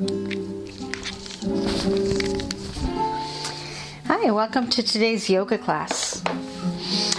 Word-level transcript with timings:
Hi, 0.00 0.04
welcome 4.30 4.70
to 4.70 4.80
today's 4.80 5.28
yoga 5.28 5.58
class. 5.58 6.22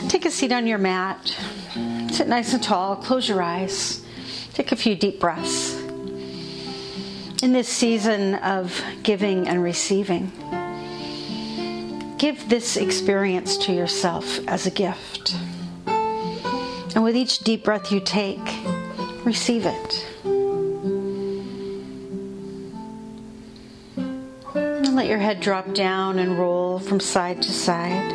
Take 0.08 0.26
a 0.26 0.32
seat 0.32 0.54
on 0.54 0.66
your 0.66 0.78
mat. 0.78 1.38
Sit 2.10 2.30
nice 2.30 2.54
and 2.54 2.64
tall. 2.64 2.96
Close 2.96 3.28
your 3.28 3.42
eyes. 3.42 4.02
Take 4.54 4.72
a 4.72 4.78
few 4.78 4.96
deep 4.96 5.20
breaths. 5.20 5.76
In 7.44 7.52
this 7.52 7.68
season 7.68 8.36
of 8.36 8.82
giving 9.04 9.50
and 9.50 9.62
receiving, 9.62 10.32
give 12.18 12.48
this 12.48 12.78
experience 12.78 13.58
to 13.58 13.74
yourself 13.74 14.40
as 14.48 14.68
a 14.68 14.72
gift. 14.72 15.36
And 16.96 17.04
with 17.04 17.18
each 17.18 17.40
deep 17.40 17.66
breath 17.66 17.92
you 17.92 18.00
take, 18.00 18.40
receive 19.26 19.66
it. 19.66 20.06
Your 25.10 25.18
head 25.18 25.40
drop 25.40 25.74
down 25.74 26.20
and 26.20 26.38
roll 26.38 26.78
from 26.78 27.00
side 27.00 27.42
to 27.42 27.52
side. 27.52 28.14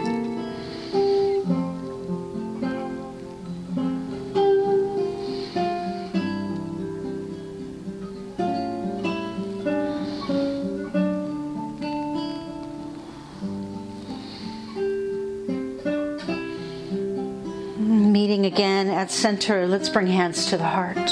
Meeting 17.76 18.46
again 18.46 18.88
at 18.88 19.10
center, 19.10 19.66
let's 19.66 19.88
bring 19.88 20.06
hands 20.06 20.46
to 20.46 20.56
the 20.56 20.62
heart. 20.62 21.10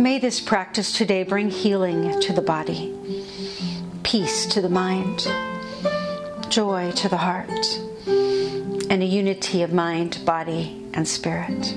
May 0.00 0.18
this 0.18 0.40
practice 0.40 0.90
today 0.90 1.22
bring 1.22 1.48
healing 1.48 2.20
to 2.20 2.32
the 2.32 2.42
body, 2.42 2.92
peace 4.14 4.46
to 4.46 4.60
the 4.60 4.68
mind, 4.68 5.26
joy 6.48 6.92
to 6.92 7.08
the 7.08 7.16
heart, 7.16 7.80
and 8.88 9.02
a 9.02 9.04
unity 9.04 9.62
of 9.62 9.72
mind, 9.72 10.20
body, 10.24 10.88
and 10.94 11.08
spirit. 11.08 11.74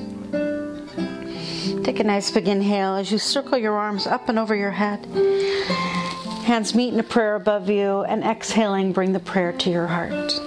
Take 1.83 1.99
a 1.99 2.03
nice 2.03 2.29
big 2.29 2.47
inhale 2.47 2.93
as 2.95 3.11
you 3.11 3.17
circle 3.17 3.57
your 3.57 3.75
arms 3.75 4.05
up 4.05 4.29
and 4.29 4.37
over 4.37 4.55
your 4.55 4.69
head. 4.69 5.03
Hands 6.45 6.75
meet 6.75 6.93
in 6.93 6.99
a 6.99 7.03
prayer 7.03 7.33
above 7.33 7.71
you, 7.71 8.03
and 8.03 8.23
exhaling, 8.23 8.91
bring 8.91 9.13
the 9.13 9.19
prayer 9.19 9.53
to 9.53 9.71
your 9.71 9.87
heart. 9.87 10.39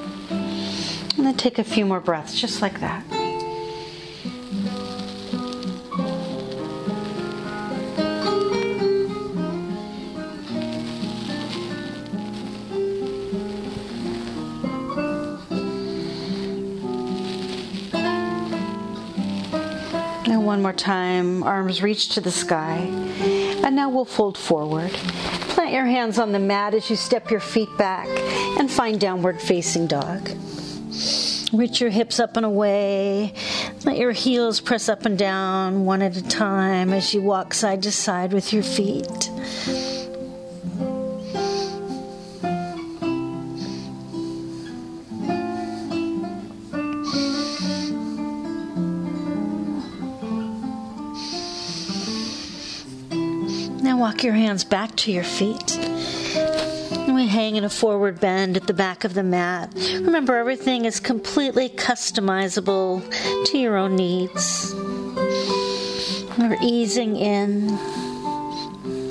And 1.16 1.26
then 1.26 1.36
take 1.36 1.58
a 1.58 1.64
few 1.64 1.84
more 1.84 1.98
breaths, 1.98 2.40
just 2.40 2.62
like 2.62 2.78
that. 2.78 3.04
One 20.50 20.62
more 20.62 20.72
time, 20.72 21.44
arms 21.44 21.80
reach 21.80 22.08
to 22.08 22.20
the 22.20 22.32
sky. 22.32 22.78
And 23.64 23.76
now 23.76 23.88
we'll 23.88 24.04
fold 24.04 24.36
forward. 24.36 24.90
Plant 25.54 25.72
your 25.72 25.86
hands 25.86 26.18
on 26.18 26.32
the 26.32 26.40
mat 26.40 26.74
as 26.74 26.90
you 26.90 26.96
step 26.96 27.30
your 27.30 27.38
feet 27.38 27.68
back 27.78 28.08
and 28.58 28.68
find 28.68 28.98
downward 28.98 29.40
facing 29.40 29.86
dog. 29.86 30.28
Reach 31.52 31.80
your 31.80 31.90
hips 31.90 32.18
up 32.18 32.36
and 32.36 32.44
away. 32.44 33.32
Let 33.84 33.96
your 33.96 34.10
heels 34.10 34.58
press 34.58 34.88
up 34.88 35.06
and 35.06 35.16
down 35.16 35.84
one 35.84 36.02
at 36.02 36.16
a 36.16 36.28
time 36.28 36.92
as 36.92 37.14
you 37.14 37.22
walk 37.22 37.54
side 37.54 37.84
to 37.84 37.92
side 37.92 38.32
with 38.32 38.52
your 38.52 38.64
feet. 38.64 39.29
Your 54.24 54.34
hands 54.34 54.64
back 54.64 54.96
to 54.96 55.12
your 55.12 55.24
feet. 55.24 55.76
And 55.76 57.14
we 57.14 57.26
hang 57.26 57.56
in 57.56 57.64
a 57.64 57.70
forward 57.70 58.20
bend 58.20 58.56
at 58.56 58.66
the 58.66 58.74
back 58.74 59.04
of 59.04 59.14
the 59.14 59.22
mat. 59.22 59.72
Remember, 59.94 60.36
everything 60.36 60.84
is 60.84 61.00
completely 61.00 61.68
customizable 61.68 63.02
to 63.46 63.58
your 63.58 63.76
own 63.76 63.96
needs. 63.96 64.74
We're 66.38 66.56
easing 66.62 67.16
in, 67.16 67.68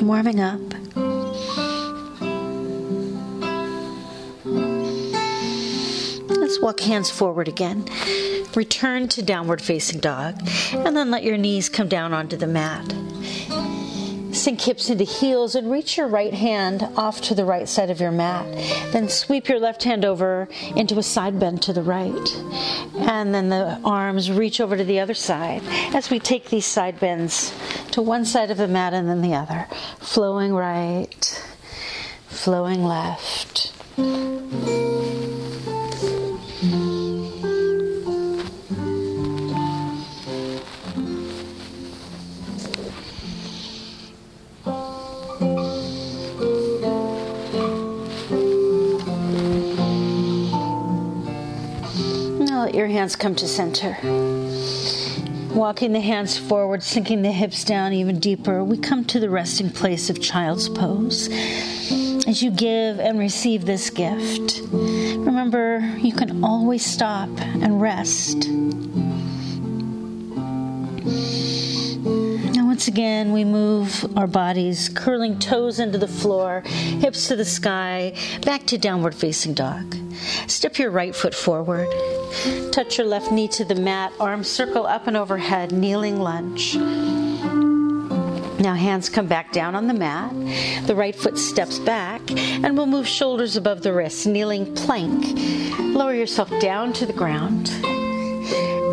warming 0.06 0.40
up. 0.40 0.60
Let's 6.30 6.60
walk 6.62 6.80
hands 6.80 7.10
forward 7.10 7.48
again. 7.48 7.86
Return 8.56 9.08
to 9.10 9.22
downward 9.22 9.62
facing 9.62 10.00
dog, 10.00 10.42
and 10.74 10.98
then 10.98 11.12
let 11.12 11.24
your 11.24 11.38
knees 11.38 11.70
come 11.70 11.88
down 11.88 12.14
onto 12.14 12.36
the 12.36 12.48
mat. 12.48 12.92
Sink 14.40 14.62
hips 14.62 14.90
into 14.90 15.04
heels 15.04 15.54
and 15.56 15.70
reach 15.70 15.98
your 15.98 16.08
right 16.08 16.34
hand 16.34 16.82
off 16.96 17.20
to 17.24 17.36
the 17.36 17.44
right 17.44 17.68
side 17.68 17.90
of 17.90 18.00
your 18.00 18.10
mat. 18.10 18.46
Then 18.94 19.10
sweep 19.10 19.50
your 19.50 19.60
left 19.60 19.84
hand 19.84 20.06
over 20.06 20.48
into 20.78 20.98
a 20.98 21.04
side 21.04 21.42
bend 21.42 21.62
to 21.64 21.74
the 21.74 21.84
right. 21.84 22.16
And 22.96 23.36
then 23.36 23.50
the 23.50 23.82
arms 23.84 24.32
reach 24.32 24.62
over 24.62 24.78
to 24.78 24.84
the 24.86 25.02
other 25.02 25.14
side 25.14 25.62
as 25.94 26.10
we 26.10 26.20
take 26.20 26.50
these 26.50 26.66
side 26.66 27.02
bends 27.02 27.54
to 27.92 28.02
one 28.02 28.24
side 28.24 28.50
of 28.50 28.56
the 28.56 28.70
mat 28.70 28.94
and 28.94 29.10
then 29.10 29.22
the 29.22 29.34
other. 29.34 29.68
Flowing 30.00 30.54
right, 30.54 31.44
flowing 32.30 32.86
left. 32.86 33.74
Hands 52.90 53.16
come 53.16 53.36
to 53.36 53.48
center. 53.48 53.98
Walking 55.54 55.94
the 55.94 56.00
hands 56.00 56.38
forward, 56.38 56.84
sinking 56.84 57.22
the 57.22 57.32
hips 57.32 57.64
down 57.64 57.94
even 57.94 58.20
deeper, 58.20 58.64
we 58.64 58.78
come 58.78 59.04
to 59.06 59.20
the 59.20 59.30
resting 59.30 59.70
place 59.70 60.10
of 60.10 60.22
child's 60.22 60.70
pose. 60.70 61.30
As 62.28 62.44
you 62.44 62.52
give 62.52 63.00
and 63.00 63.18
receive 63.18 63.66
this 63.66 63.90
gift, 63.90 64.62
remember 64.72 65.80
you 65.98 66.14
can 66.14 66.44
always 66.44 66.86
stop 66.86 67.30
and 67.40 67.82
rest. 67.82 68.48
Now, 72.54 72.68
once 72.68 72.88
again, 72.88 73.32
we 73.32 73.44
move 73.44 74.06
our 74.16 74.28
bodies, 74.28 74.90
curling 74.90 75.40
toes 75.40 75.80
into 75.80 75.98
the 75.98 76.08
floor, 76.08 76.62
hips 76.62 77.28
to 77.30 77.36
the 77.36 77.46
sky, 77.46 78.14
back 78.46 78.66
to 78.68 78.78
downward 78.78 79.16
facing 79.16 79.56
dog. 79.56 79.96
Step 80.48 80.78
your 80.78 80.92
right 80.92 81.16
foot 81.16 81.36
forward. 81.36 81.88
Touch 82.72 82.98
your 82.98 83.08
left 83.08 83.32
knee 83.32 83.48
to 83.50 83.66
the 83.66 83.76
mat, 83.76 84.12
arms 84.20 84.48
circle 84.48 84.86
up 84.86 85.08
and 85.08 85.18
overhead, 85.18 85.72
kneeling 85.72 86.20
lunge. 86.20 86.76
Now, 88.60 88.74
hands 88.74 89.08
come 89.08 89.28
back 89.28 89.54
down 89.54 89.74
on 89.74 89.88
the 89.88 89.94
mat. 89.94 90.32
The 90.86 90.94
right 90.94 91.16
foot 91.16 91.38
steps 91.38 91.80
back, 91.80 92.22
and 92.30 92.76
we'll 92.76 92.88
move 92.88 93.08
shoulders 93.08 93.56
above 93.56 93.84
the 93.84 93.94
wrists, 93.94 94.26
kneeling 94.26 94.76
plank. 94.76 95.26
Lower 95.80 96.14
yourself 96.14 96.50
down 96.60 96.92
to 96.94 97.06
the 97.06 97.14
ground. 97.14 97.70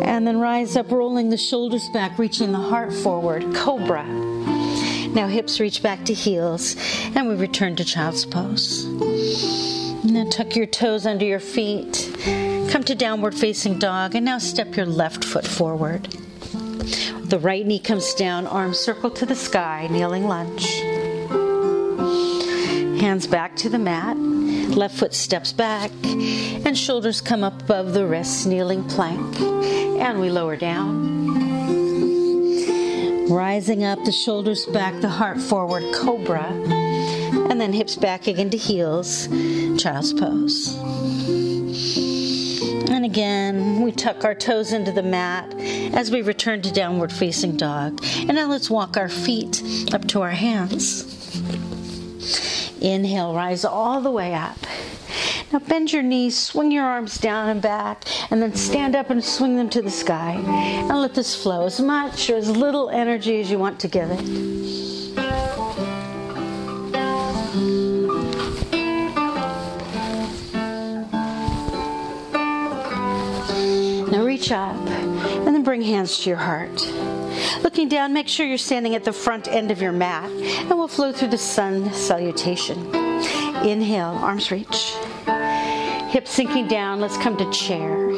And 0.03 0.25
then 0.25 0.39
rise 0.39 0.77
up, 0.77 0.89
rolling 0.89 1.29
the 1.29 1.37
shoulders 1.37 1.89
back, 1.89 2.17
reaching 2.17 2.53
the 2.53 2.59
heart 2.59 2.93
forward, 2.93 3.53
cobra. 3.53 4.05
Now, 4.05 5.27
hips 5.27 5.59
reach 5.59 5.83
back 5.83 6.05
to 6.05 6.13
heels, 6.13 6.77
and 7.13 7.27
we 7.27 7.35
return 7.35 7.75
to 7.75 7.83
child's 7.83 8.25
pose. 8.25 9.76
Now, 10.03 10.25
tuck 10.29 10.55
your 10.55 10.65
toes 10.65 11.05
under 11.05 11.25
your 11.25 11.39
feet. 11.39 12.11
Come 12.69 12.83
to 12.83 12.95
downward 12.95 13.35
facing 13.35 13.79
dog, 13.79 14.15
and 14.15 14.25
now 14.25 14.37
step 14.37 14.75
your 14.75 14.85
left 14.85 15.23
foot 15.23 15.45
forward. 15.45 16.05
The 17.23 17.39
right 17.39 17.65
knee 17.65 17.79
comes 17.79 18.13
down, 18.13 18.47
arms 18.47 18.77
circle 18.77 19.09
to 19.11 19.25
the 19.25 19.35
sky, 19.35 19.87
kneeling 19.91 20.25
lunge. 20.25 20.65
Hands 23.01 23.27
back 23.27 23.55
to 23.57 23.69
the 23.69 23.79
mat. 23.79 24.17
Left 24.17 24.95
foot 24.95 25.13
steps 25.13 25.51
back, 25.51 25.91
and 26.03 26.77
shoulders 26.77 27.19
come 27.19 27.43
up 27.43 27.61
above 27.63 27.93
the 27.93 28.05
wrists, 28.05 28.45
kneeling 28.45 28.83
plank. 28.83 29.39
And 29.39 30.19
we 30.19 30.29
lower 30.29 30.55
down. 30.55 31.17
Rising 33.29 33.83
up, 33.83 34.03
the 34.05 34.11
shoulders 34.11 34.65
back, 34.67 35.01
the 35.01 35.09
heart 35.09 35.41
forward, 35.41 35.83
cobra. 35.93 36.45
And 37.49 37.59
then 37.59 37.73
hips 37.73 37.95
back 37.95 38.27
again 38.27 38.49
to 38.51 38.57
heels, 38.57 39.27
pose. 40.19 40.77
And 42.89 43.05
again, 43.05 43.81
we 43.81 43.91
tuck 43.91 44.25
our 44.25 44.35
toes 44.35 44.73
into 44.73 44.91
the 44.91 45.03
mat 45.03 45.53
as 45.93 46.11
we 46.11 46.21
return 46.21 46.61
to 46.63 46.71
downward 46.73 47.11
facing 47.11 47.55
dog. 47.55 48.03
And 48.19 48.35
now 48.35 48.47
let's 48.47 48.69
walk 48.69 48.97
our 48.97 49.07
feet 49.07 49.63
up 49.93 50.05
to 50.09 50.21
our 50.21 50.31
hands. 50.31 51.05
Inhale, 52.81 53.33
rise 53.33 53.63
all 53.63 54.01
the 54.01 54.11
way 54.11 54.33
up. 54.33 54.57
Now 55.53 55.59
bend 55.59 55.93
your 55.93 56.03
knees, 56.03 56.37
swing 56.37 56.71
your 56.71 56.83
arms 56.83 57.17
down 57.17 57.47
and 57.47 57.61
back, 57.61 58.03
and 58.29 58.41
then 58.41 58.53
stand 58.55 58.95
up 58.95 59.09
and 59.09 59.23
swing 59.23 59.55
them 59.55 59.69
to 59.69 59.81
the 59.81 59.89
sky. 59.89 60.33
And 60.33 60.99
let 60.99 61.13
this 61.13 61.41
flow 61.41 61.65
as 61.65 61.79
much 61.79 62.29
or 62.29 62.35
as 62.35 62.49
little 62.49 62.89
energy 62.89 63.39
as 63.39 63.49
you 63.49 63.57
want 63.57 63.79
to 63.79 63.87
give 63.87 64.09
it. 64.11 64.76
Reach 74.47 74.53
up 74.53 74.75
and 74.77 75.47
then 75.47 75.61
bring 75.63 75.81
hands 75.81 76.19
to 76.19 76.29
your 76.29 76.37
heart. 76.37 76.81
Looking 77.63 77.89
down, 77.89 78.13
make 78.13 78.29
sure 78.29 78.45
you're 78.45 78.57
standing 78.57 78.95
at 78.95 79.03
the 79.03 79.11
front 79.11 79.49
end 79.49 79.71
of 79.71 79.81
your 79.81 79.91
mat, 79.91 80.31
and 80.31 80.69
we'll 80.69 80.87
flow 80.87 81.11
through 81.11 81.29
the 81.29 81.37
sun 81.37 81.93
salutation. 81.93 82.77
Inhale, 83.65 84.17
arms 84.21 84.49
reach. 84.49 84.93
Hips 86.11 86.31
sinking 86.31 86.67
down, 86.67 87.01
let's 87.01 87.17
come 87.17 87.35
to 87.37 87.51
chair. 87.51 88.11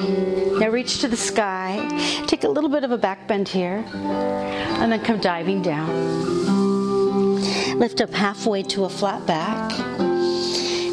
Now 0.59 0.69
reach 0.69 1.01
to 1.01 1.07
the 1.07 1.17
sky. 1.17 1.87
Take 2.27 2.43
a 2.43 2.49
little 2.49 2.69
bit 2.69 2.83
of 2.83 2.91
a 2.91 2.97
back 2.97 3.27
bend 3.27 3.47
here, 3.49 3.83
and 3.93 4.91
then 4.91 5.03
come 5.03 5.19
diving 5.19 5.63
down. 5.63 5.89
Lift 7.79 8.01
up 8.01 8.11
halfway 8.11 8.61
to 8.63 8.85
a 8.85 8.89
flat 8.89 9.25
back. 9.25 10.08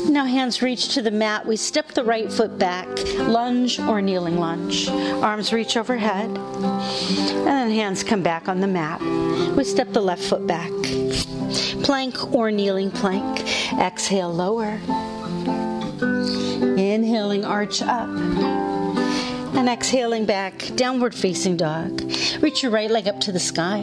Now 0.08 0.24
hands 0.24 0.62
reach 0.62 0.94
to 0.94 1.02
the 1.02 1.10
mat. 1.10 1.46
We 1.46 1.56
step 1.56 1.88
the 1.92 2.04
right 2.04 2.32
foot 2.32 2.58
back, 2.58 2.88
lunge 3.18 3.78
or 3.80 4.00
kneeling 4.00 4.38
lunge. 4.38 4.88
Arms 4.88 5.52
reach 5.52 5.76
overhead, 5.76 6.30
and 6.30 7.46
then 7.46 7.70
hands 7.70 8.02
come 8.02 8.22
back 8.22 8.48
on 8.48 8.60
the 8.60 8.66
mat. 8.66 9.00
We 9.56 9.64
step 9.64 9.92
the 9.92 10.00
left 10.00 10.22
foot 10.22 10.46
back. 10.46 10.70
Plank 11.82 12.34
or 12.34 12.50
kneeling 12.50 12.90
plank. 12.90 13.44
Exhale, 13.78 14.32
lower. 14.32 14.80
Inhaling, 16.78 17.44
arch 17.44 17.82
up. 17.82 18.08
And 18.08 19.68
exhaling 19.68 20.26
back, 20.26 20.70
downward 20.76 21.14
facing 21.14 21.56
dog. 21.56 22.00
Reach 22.40 22.62
your 22.62 22.72
right 22.72 22.90
leg 22.90 23.08
up 23.08 23.20
to 23.20 23.32
the 23.32 23.40
sky. 23.40 23.82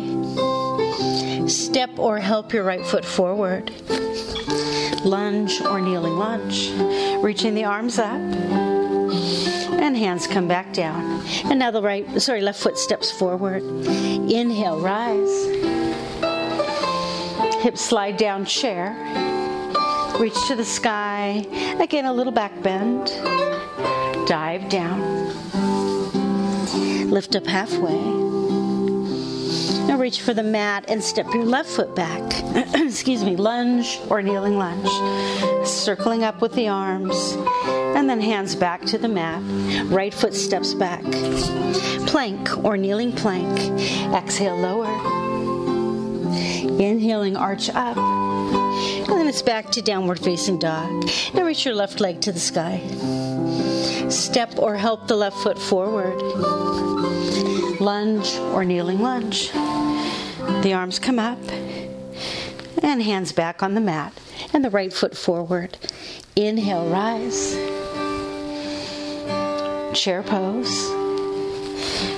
Step 1.47 1.97
or 1.97 2.19
help 2.19 2.53
your 2.53 2.63
right 2.63 2.85
foot 2.85 3.05
forward. 3.05 3.71
Lunge 5.03 5.61
or 5.61 5.79
kneeling 5.81 6.17
lunge. 6.17 6.71
Reaching 7.23 7.53
the 7.55 7.65
arms 7.65 7.99
up. 7.99 8.19
And 9.83 9.97
hands 9.97 10.27
come 10.27 10.47
back 10.47 10.71
down. 10.73 11.21
And 11.45 11.59
now 11.59 11.71
the 11.71 11.81
right, 11.81 12.21
sorry, 12.21 12.41
left 12.41 12.61
foot 12.61 12.77
steps 12.77 13.11
forward. 13.11 13.63
Inhale, 13.63 14.79
rise. 14.79 15.45
Hips 17.61 17.81
slide 17.81 18.17
down, 18.17 18.45
chair. 18.45 18.95
Reach 20.19 20.35
to 20.47 20.55
the 20.55 20.65
sky. 20.65 21.45
Again, 21.79 22.05
a 22.05 22.13
little 22.13 22.33
back 22.33 22.61
bend. 22.61 23.07
Dive 24.27 24.69
down. 24.69 25.01
Lift 27.09 27.35
up 27.35 27.45
halfway. 27.45 28.22
Now 29.87 29.97
reach 29.97 30.21
for 30.21 30.33
the 30.33 30.43
mat 30.43 30.85
and 30.87 31.03
step 31.03 31.25
your 31.33 31.43
left 31.43 31.69
foot 31.69 31.95
back. 31.95 32.21
Excuse 32.73 33.23
me, 33.23 33.35
lunge 33.35 33.99
or 34.09 34.21
kneeling 34.21 34.57
lunge. 34.57 34.89
Circling 35.67 36.23
up 36.23 36.41
with 36.41 36.53
the 36.53 36.67
arms. 36.69 37.35
And 37.95 38.09
then 38.09 38.21
hands 38.21 38.55
back 38.55 38.81
to 38.85 38.97
the 38.97 39.07
mat. 39.07 39.41
Right 39.91 40.13
foot 40.13 40.33
steps 40.33 40.73
back. 40.73 41.03
Plank 42.07 42.63
or 42.63 42.77
kneeling 42.77 43.11
plank. 43.11 43.59
Exhale, 44.13 44.57
lower. 44.57 44.87
Inhaling, 46.79 47.35
arch 47.35 47.69
up. 47.69 48.22
And 48.53 49.07
then 49.07 49.27
it's 49.27 49.41
back 49.41 49.69
to 49.71 49.81
downward 49.81 50.19
facing 50.19 50.59
dog. 50.59 51.09
Now 51.33 51.43
reach 51.43 51.65
your 51.65 51.75
left 51.75 51.99
leg 51.99 52.21
to 52.21 52.31
the 52.31 52.39
sky. 52.39 52.81
Step 54.09 54.59
or 54.59 54.75
help 54.75 55.07
the 55.07 55.15
left 55.15 55.37
foot 55.37 55.57
forward. 55.57 56.21
Lunge 57.79 58.37
or 58.53 58.63
kneeling 58.63 58.99
lunge. 58.99 59.51
The 60.61 60.73
arms 60.73 60.99
come 60.99 61.19
up 61.19 61.39
and 62.83 63.01
hands 63.01 63.31
back 63.31 63.63
on 63.63 63.73
the 63.73 63.81
mat 63.81 64.13
and 64.53 64.63
the 64.63 64.69
right 64.69 64.93
foot 64.93 65.17
forward. 65.17 65.77
Inhale, 66.35 66.87
rise. 66.89 67.55
Chair 69.97 70.23
pose. 70.23 70.91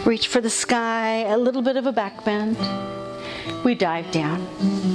Reach 0.06 0.28
for 0.28 0.42
the 0.42 0.50
sky, 0.50 1.26
a 1.28 1.38
little 1.38 1.62
bit 1.62 1.78
of 1.78 1.86
a 1.86 1.92
back 1.92 2.24
bend. 2.24 2.58
We 3.64 3.76
dive 3.76 4.10
down. 4.12 4.95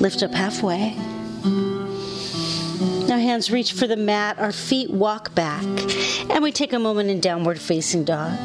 Lift 0.00 0.22
up 0.22 0.32
halfway. 0.32 0.94
Now, 3.06 3.18
hands 3.18 3.50
reach 3.50 3.72
for 3.72 3.86
the 3.86 3.96
mat, 3.96 4.38
our 4.38 4.52
feet 4.52 4.90
walk 4.90 5.34
back, 5.34 5.64
and 6.28 6.42
we 6.42 6.52
take 6.52 6.72
a 6.72 6.78
moment 6.78 7.08
in 7.08 7.20
downward 7.20 7.58
facing 7.60 8.04
dog. 8.04 8.36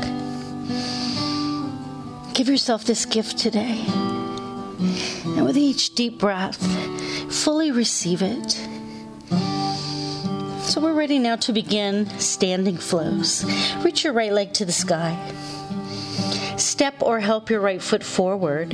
Give 2.34 2.48
yourself 2.48 2.86
this 2.86 3.06
gift 3.06 3.38
today. 3.38 3.84
And 3.88 5.46
with 5.46 5.58
each 5.58 5.94
deep 5.96 6.20
breath, 6.20 6.62
fully 7.32 7.72
receive 7.72 8.22
it. 8.22 8.52
So 10.64 10.80
we're 10.80 10.94
ready 10.94 11.20
now 11.20 11.36
to 11.36 11.52
begin 11.52 12.08
standing 12.20 12.78
flows. 12.78 13.44
Reach 13.84 14.06
your 14.06 14.14
right 14.14 14.32
leg 14.32 14.54
to 14.54 14.66
the 14.66 14.72
sky. 14.72 15.18
Step 16.72 17.02
or 17.02 17.20
help 17.20 17.50
your 17.50 17.60
right 17.60 17.82
foot 17.82 18.02
forward. 18.02 18.74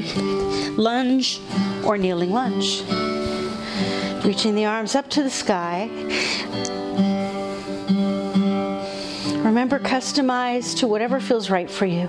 Lunge 0.78 1.42
or 1.84 1.98
kneeling 1.98 2.32
lunge. 2.32 2.84
Reaching 4.24 4.54
the 4.54 4.66
arms 4.66 4.94
up 4.94 5.10
to 5.10 5.24
the 5.24 5.32
sky. 5.32 5.90
Remember, 9.44 9.80
customize 9.80 10.78
to 10.78 10.88
whatever 10.88 11.20
feels 11.20 11.50
right 11.50 11.72
for 11.72 11.88
you. 11.88 12.08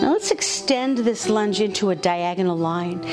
Now 0.00 0.12
let's 0.12 0.30
extend 0.30 0.98
this 0.98 1.28
lunge 1.28 1.60
into 1.60 1.90
a 1.90 1.96
diagonal 1.96 2.56
line. 2.56 3.04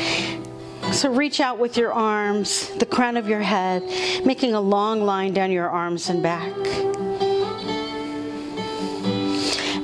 So 0.92 1.12
reach 1.12 1.40
out 1.40 1.58
with 1.58 1.78
your 1.78 1.94
arms, 1.94 2.70
the 2.76 2.86
crown 2.86 3.18
of 3.18 3.28
your 3.28 3.42
head, 3.42 3.82
making 4.24 4.54
a 4.54 4.62
long 4.62 5.02
line 5.02 5.34
down 5.34 5.50
your 5.50 5.68
arms 5.68 6.10
and 6.10 6.22
back. 6.22 6.54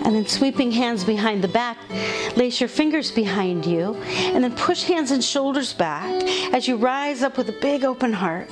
And 0.06 0.16
then 0.16 0.26
sweeping 0.28 0.72
hands 0.72 1.04
behind 1.04 1.44
the 1.44 1.48
back, 1.48 1.78
lace 2.36 2.60
your 2.60 2.68
fingers 2.68 3.12
behind 3.12 3.66
you, 3.66 3.96
and 4.34 4.44
then 4.44 4.54
push 4.56 4.84
hands 4.84 5.12
and 5.12 5.24
shoulders 5.24 5.74
back 5.74 6.12
as 6.54 6.68
you 6.68 6.76
rise 6.76 7.24
up 7.24 7.38
with 7.38 7.50
a 7.50 7.58
big 7.62 7.84
open 7.84 8.14
heart. 8.14 8.52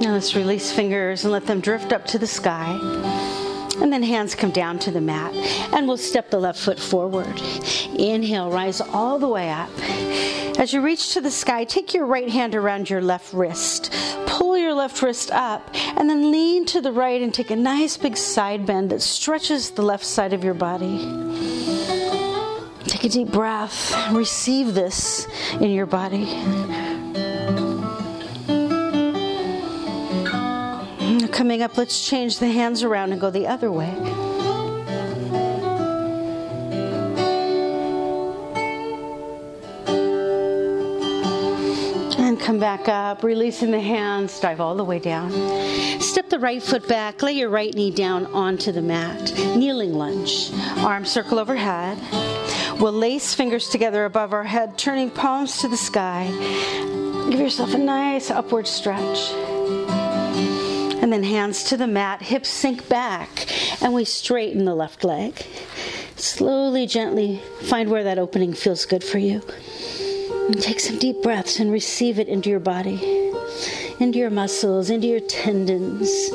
Now 0.00 0.14
let's 0.14 0.34
release 0.34 0.72
fingers 0.72 1.24
and 1.24 1.32
let 1.32 1.46
them 1.46 1.60
drift 1.60 1.92
up 1.92 2.06
to 2.06 2.18
the 2.18 2.26
sky. 2.26 3.39
And 3.80 3.92
then 3.92 4.02
hands 4.02 4.34
come 4.34 4.50
down 4.50 4.78
to 4.80 4.90
the 4.90 5.00
mat. 5.00 5.34
And 5.72 5.88
we'll 5.88 5.96
step 5.96 6.30
the 6.30 6.38
left 6.38 6.60
foot 6.60 6.78
forward. 6.78 7.40
Inhale, 7.98 8.50
rise 8.50 8.80
all 8.80 9.18
the 9.18 9.28
way 9.28 9.50
up. 9.50 9.70
As 10.58 10.72
you 10.72 10.82
reach 10.82 11.14
to 11.14 11.20
the 11.20 11.30
sky, 11.30 11.64
take 11.64 11.94
your 11.94 12.06
right 12.06 12.28
hand 12.28 12.54
around 12.54 12.90
your 12.90 13.00
left 13.00 13.32
wrist. 13.32 13.92
Pull 14.26 14.58
your 14.58 14.74
left 14.74 15.00
wrist 15.00 15.30
up 15.30 15.68
and 15.96 16.08
then 16.08 16.30
lean 16.30 16.66
to 16.66 16.80
the 16.80 16.92
right 16.92 17.22
and 17.22 17.32
take 17.32 17.50
a 17.50 17.56
nice 17.56 17.96
big 17.96 18.16
side 18.16 18.66
bend 18.66 18.90
that 18.90 19.00
stretches 19.00 19.70
the 19.70 19.82
left 19.82 20.04
side 20.04 20.32
of 20.32 20.44
your 20.44 20.54
body. 20.54 20.98
Take 22.84 23.04
a 23.04 23.08
deep 23.08 23.28
breath. 23.28 23.94
Receive 24.12 24.74
this 24.74 25.26
in 25.60 25.70
your 25.70 25.86
body. 25.86 26.89
Coming 31.40 31.62
up, 31.62 31.78
let's 31.78 32.06
change 32.06 32.38
the 32.38 32.50
hands 32.50 32.82
around 32.82 33.12
and 33.12 33.18
go 33.18 33.30
the 33.30 33.46
other 33.46 33.72
way. 33.72 33.94
And 42.18 42.38
come 42.38 42.58
back 42.58 42.88
up, 42.88 43.22
releasing 43.22 43.70
the 43.70 43.80
hands, 43.80 44.38
dive 44.38 44.60
all 44.60 44.74
the 44.74 44.84
way 44.84 44.98
down. 44.98 45.30
Step 45.98 46.28
the 46.28 46.38
right 46.38 46.62
foot 46.62 46.86
back, 46.86 47.22
lay 47.22 47.32
your 47.32 47.48
right 47.48 47.72
knee 47.72 47.90
down 47.90 48.26
onto 48.34 48.70
the 48.70 48.82
mat. 48.82 49.32
Kneeling 49.56 49.94
lunge. 49.94 50.52
Arms 50.80 51.10
circle 51.10 51.38
overhead. 51.38 51.96
We'll 52.78 52.92
lace 52.92 53.32
fingers 53.32 53.70
together 53.70 54.04
above 54.04 54.34
our 54.34 54.44
head, 54.44 54.76
turning 54.76 55.08
palms 55.08 55.56
to 55.62 55.68
the 55.68 55.78
sky. 55.78 56.30
Give 57.30 57.40
yourself 57.40 57.72
a 57.72 57.78
nice 57.78 58.30
upward 58.30 58.66
stretch. 58.66 59.32
And 61.10 61.24
then 61.24 61.28
hands 61.28 61.64
to 61.64 61.76
the 61.76 61.88
mat, 61.88 62.22
hips 62.22 62.48
sink 62.48 62.88
back, 62.88 63.48
and 63.82 63.92
we 63.92 64.04
straighten 64.04 64.64
the 64.64 64.76
left 64.76 65.02
leg. 65.02 65.44
Slowly, 66.14 66.86
gently 66.86 67.42
find 67.62 67.90
where 67.90 68.04
that 68.04 68.16
opening 68.16 68.54
feels 68.54 68.86
good 68.86 69.02
for 69.02 69.18
you. 69.18 69.42
And 70.46 70.62
take 70.62 70.78
some 70.78 71.00
deep 71.00 71.20
breaths 71.20 71.58
and 71.58 71.72
receive 71.72 72.20
it 72.20 72.28
into 72.28 72.48
your 72.48 72.60
body, 72.60 73.32
into 73.98 74.20
your 74.20 74.30
muscles, 74.30 74.88
into 74.88 75.08
your 75.08 75.18
tendons. 75.18 76.30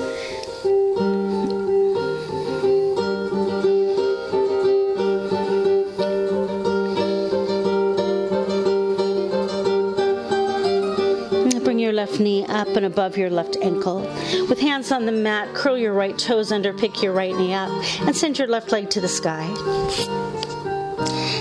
Left 11.96 12.20
knee 12.20 12.46
up 12.46 12.68
and 12.68 12.86
above 12.86 13.18
your 13.18 13.30
left 13.30 13.58
ankle. 13.62 14.02
With 14.50 14.60
hands 14.60 14.92
on 14.92 15.06
the 15.06 15.12
mat, 15.12 15.56
curl 15.56 15.78
your 15.78 15.94
right 15.94 16.18
toes 16.18 16.52
under, 16.52 16.74
pick 16.74 17.02
your 17.02 17.14
right 17.14 17.36
knee 17.36 17.54
up, 17.54 17.72
and 18.02 18.16
send 18.16 18.38
your 18.38 18.48
left 18.48 18.72
leg 18.72 18.90
to 18.92 19.02
the 19.02 19.08
sky. 19.08 19.48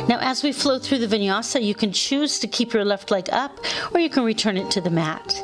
Now, 0.09 0.19
as 0.21 0.43
we 0.43 0.53
flow 0.53 0.79
through 0.79 0.99
the 0.99 1.07
vinyasa, 1.07 1.63
you 1.63 1.75
can 1.75 1.91
choose 1.91 2.39
to 2.39 2.47
keep 2.47 2.73
your 2.73 2.85
left 2.85 3.11
leg 3.11 3.29
up 3.33 3.59
or 3.93 4.01
you 4.01 4.11
can 4.11 4.23
return 4.23 4.57
it 4.57 4.71
to 4.73 4.81
the 4.81 4.91
mat. 4.91 5.35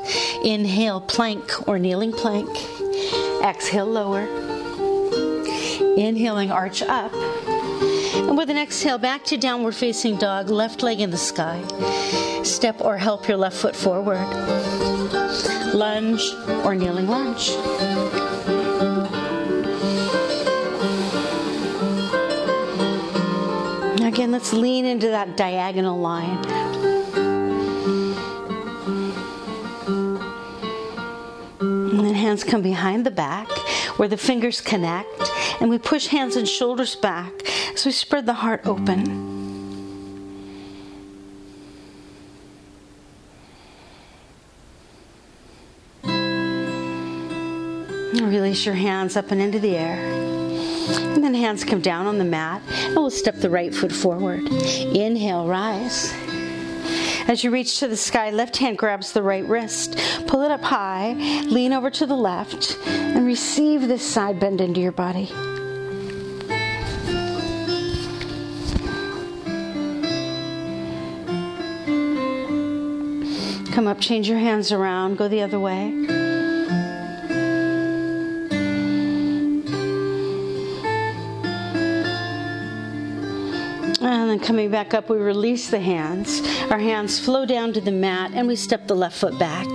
Inhale, 0.44 1.00
plank 1.00 1.66
or 1.66 1.78
kneeling 1.78 2.12
plank. 2.12 2.48
Exhale, 3.42 3.86
lower. 3.86 4.26
Inhaling, 5.96 6.50
arch 6.50 6.82
up. 6.82 7.12
And 8.28 8.36
with 8.36 8.50
an 8.50 8.58
exhale, 8.58 8.98
back 8.98 9.24
to 9.24 9.36
downward 9.36 9.74
facing 9.74 10.16
dog, 10.16 10.50
left 10.50 10.82
leg 10.82 11.00
in 11.00 11.10
the 11.10 11.16
sky. 11.16 11.62
Step 12.42 12.80
or 12.80 12.96
help 12.96 13.28
your 13.28 13.36
left 13.36 13.56
foot 13.56 13.74
forward. 13.74 14.24
Lunge 15.74 16.22
or 16.64 16.74
kneeling 16.74 17.06
lunge. 17.06 17.50
Again, 24.02 24.32
let's 24.32 24.52
lean 24.52 24.84
into 24.84 25.08
that 25.08 25.36
diagonal 25.36 25.98
line. 25.98 26.69
Hands 32.20 32.44
come 32.44 32.62
behind 32.62 33.04
the 33.04 33.10
back 33.10 33.48
where 33.98 34.08
the 34.08 34.16
fingers 34.16 34.60
connect, 34.60 35.30
and 35.60 35.68
we 35.68 35.78
push 35.78 36.06
hands 36.06 36.36
and 36.36 36.48
shoulders 36.48 36.94
back 36.94 37.32
as 37.74 37.84
we 37.84 37.92
spread 37.92 38.26
the 38.26 38.34
heart 38.34 38.62
open. 38.64 39.28
Release 48.30 48.64
your 48.64 48.76
hands 48.76 49.16
up 49.16 49.32
and 49.32 49.40
into 49.40 49.58
the 49.58 49.76
air. 49.76 49.98
And 51.14 51.22
then 51.22 51.34
hands 51.34 51.64
come 51.64 51.80
down 51.80 52.06
on 52.06 52.18
the 52.18 52.24
mat, 52.24 52.62
and 52.70 52.96
we'll 52.96 53.10
step 53.10 53.36
the 53.36 53.50
right 53.50 53.74
foot 53.74 53.92
forward. 53.92 54.46
Inhale, 54.48 55.46
rise. 55.46 56.12
As 57.28 57.44
you 57.44 57.50
reach 57.50 57.78
to 57.78 57.88
the 57.88 57.96
sky, 57.96 58.30
left 58.30 58.56
hand 58.56 58.78
grabs 58.78 59.12
the 59.12 59.22
right 59.22 59.44
wrist. 59.46 59.98
Pull 60.26 60.42
it 60.42 60.50
up 60.50 60.62
high, 60.62 61.12
lean 61.46 61.72
over 61.72 61.90
to 61.90 62.06
the 62.06 62.16
left, 62.16 62.76
and 62.86 63.26
receive 63.26 63.88
this 63.88 64.02
side 64.02 64.40
bend 64.40 64.60
into 64.60 64.80
your 64.80 64.92
body. 64.92 65.26
Come 73.72 73.86
up, 73.86 74.00
change 74.00 74.28
your 74.28 74.38
hands 74.38 74.72
around, 74.72 75.16
go 75.16 75.28
the 75.28 75.42
other 75.42 75.60
way. 75.60 76.19
Then 84.30 84.38
coming 84.38 84.70
back 84.70 84.94
up, 84.94 85.08
we 85.10 85.16
release 85.16 85.70
the 85.70 85.80
hands. 85.80 86.40
Our 86.70 86.78
hands 86.78 87.18
flow 87.18 87.44
down 87.44 87.72
to 87.72 87.80
the 87.80 87.90
mat 87.90 88.30
and 88.32 88.46
we 88.46 88.54
step 88.54 88.86
the 88.86 88.94
left 88.94 89.16
foot 89.18 89.36
back. 89.40 89.66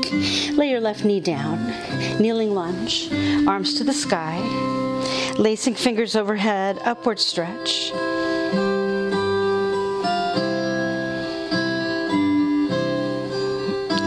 Lay 0.53 0.69
your 0.69 0.79
left 0.79 1.03
knee 1.03 1.19
down. 1.19 1.57
Kneeling 2.21 2.53
lunge. 2.53 3.11
Arms 3.47 3.73
to 3.75 3.83
the 3.83 3.91
sky. 3.91 4.39
Lacing 5.37 5.75
fingers 5.75 6.15
overhead, 6.15 6.79
upward 6.85 7.19
stretch. 7.19 7.91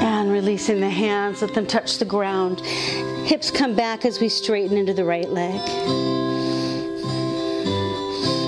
And 0.00 0.32
releasing 0.32 0.80
the 0.80 0.88
hands, 0.88 1.42
let 1.42 1.52
them 1.52 1.66
touch 1.66 1.98
the 1.98 2.06
ground. 2.06 2.60
Hips 3.26 3.50
come 3.50 3.74
back 3.74 4.06
as 4.06 4.18
we 4.18 4.30
straighten 4.30 4.78
into 4.78 4.94
the 4.94 5.04
right 5.04 5.28
leg. 5.28 5.60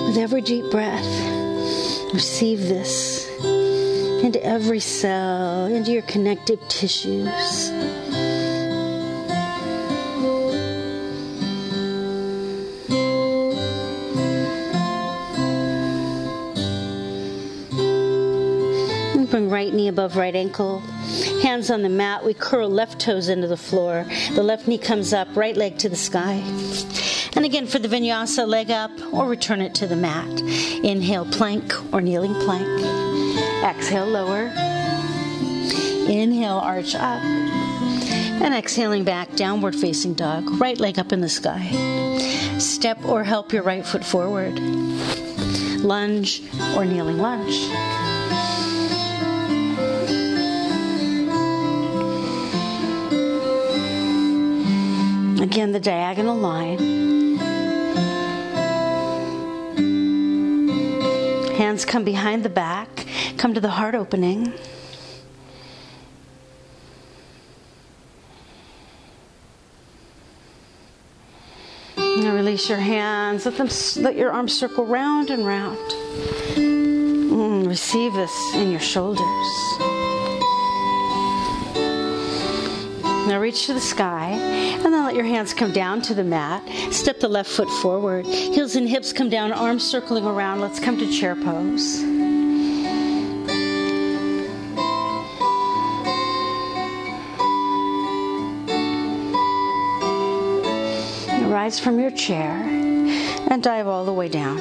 With 0.06 0.16
every 0.16 0.40
deep 0.40 0.70
breath, 0.70 1.29
Receive 2.12 2.60
this 2.60 3.28
into 4.24 4.44
every 4.44 4.80
cell, 4.80 5.66
into 5.66 5.92
your 5.92 6.02
connective 6.02 6.60
tissues. 6.68 7.70
bring 19.30 19.48
right 19.48 19.72
knee 19.72 19.88
above 19.88 20.16
right 20.16 20.34
ankle. 20.34 20.80
Hands 21.42 21.70
on 21.70 21.82
the 21.82 21.88
mat. 21.88 22.24
We 22.24 22.34
curl 22.34 22.68
left 22.68 23.00
toes 23.00 23.28
into 23.28 23.46
the 23.46 23.56
floor. 23.56 24.04
The 24.34 24.42
left 24.42 24.66
knee 24.66 24.78
comes 24.78 25.12
up, 25.12 25.28
right 25.36 25.56
leg 25.56 25.78
to 25.78 25.88
the 25.88 25.96
sky. 25.96 26.42
And 27.40 27.46
again 27.46 27.66
for 27.66 27.78
the 27.78 27.88
vinyasa, 27.88 28.46
leg 28.46 28.70
up 28.70 28.90
or 29.14 29.26
return 29.26 29.62
it 29.62 29.74
to 29.76 29.86
the 29.86 29.96
mat. 29.96 30.42
Inhale, 30.84 31.24
plank 31.24 31.72
or 31.90 32.02
kneeling 32.02 32.34
plank. 32.34 32.68
Exhale, 33.64 34.04
lower. 34.04 34.52
Inhale, 36.06 36.58
arch 36.58 36.94
up. 36.94 37.22
And 37.22 38.52
exhaling 38.52 39.04
back, 39.04 39.36
downward 39.36 39.74
facing 39.74 40.12
dog, 40.12 40.50
right 40.60 40.78
leg 40.78 40.98
up 40.98 41.14
in 41.14 41.22
the 41.22 41.30
sky. 41.30 41.66
Step 42.58 43.02
or 43.06 43.24
help 43.24 43.54
your 43.54 43.62
right 43.62 43.86
foot 43.86 44.04
forward. 44.04 44.58
Lunge 45.80 46.42
or 46.76 46.84
kneeling 46.84 47.16
lunge. 47.16 47.56
Again, 55.40 55.72
the 55.72 55.80
diagonal 55.80 56.36
line. 56.36 57.19
Hands 61.60 61.84
come 61.84 62.04
behind 62.04 62.42
the 62.42 62.48
back, 62.48 63.06
come 63.36 63.52
to 63.52 63.60
the 63.60 63.68
heart 63.68 63.94
opening. 63.94 64.50
Now 71.98 72.34
release 72.34 72.70
your 72.70 72.78
hands. 72.78 73.44
Let 73.44 73.58
them 73.58 73.68
let 74.02 74.16
your 74.16 74.32
arms 74.32 74.58
circle 74.58 74.86
round 74.86 75.28
and 75.28 75.46
round. 75.46 75.76
Mm, 76.56 77.68
receive 77.68 78.14
this 78.14 78.54
in 78.54 78.70
your 78.70 78.80
shoulders. 78.80 79.89
Now 83.30 83.38
reach 83.38 83.66
to 83.66 83.74
the 83.74 83.80
sky 83.80 84.30
and 84.30 84.84
then 84.84 85.04
let 85.04 85.14
your 85.14 85.24
hands 85.24 85.54
come 85.54 85.70
down 85.70 86.02
to 86.02 86.14
the 86.14 86.24
mat. 86.24 86.68
Step 86.92 87.20
the 87.20 87.28
left 87.28 87.48
foot 87.48 87.70
forward. 87.80 88.26
Heels 88.26 88.74
and 88.74 88.88
hips 88.88 89.12
come 89.12 89.30
down, 89.30 89.52
arms 89.52 89.88
circling 89.88 90.26
around. 90.26 90.60
Let's 90.60 90.80
come 90.80 90.98
to 90.98 91.08
chair 91.12 91.36
pose. 91.36 92.02
Rise 101.44 101.78
from 101.78 102.00
your 102.00 102.10
chair 102.10 102.50
and 103.48 103.62
dive 103.62 103.86
all 103.86 104.04
the 104.04 104.12
way 104.12 104.28
down. 104.28 104.58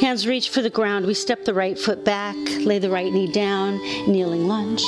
Hands 0.00 0.26
reach 0.26 0.48
for 0.48 0.62
the 0.62 0.70
ground. 0.70 1.04
We 1.04 1.12
step 1.12 1.44
the 1.44 1.52
right 1.52 1.78
foot 1.78 2.02
back, 2.02 2.34
lay 2.64 2.78
the 2.78 2.88
right 2.88 3.12
knee 3.12 3.30
down, 3.30 3.76
kneeling 4.10 4.48
lunge. 4.48 4.82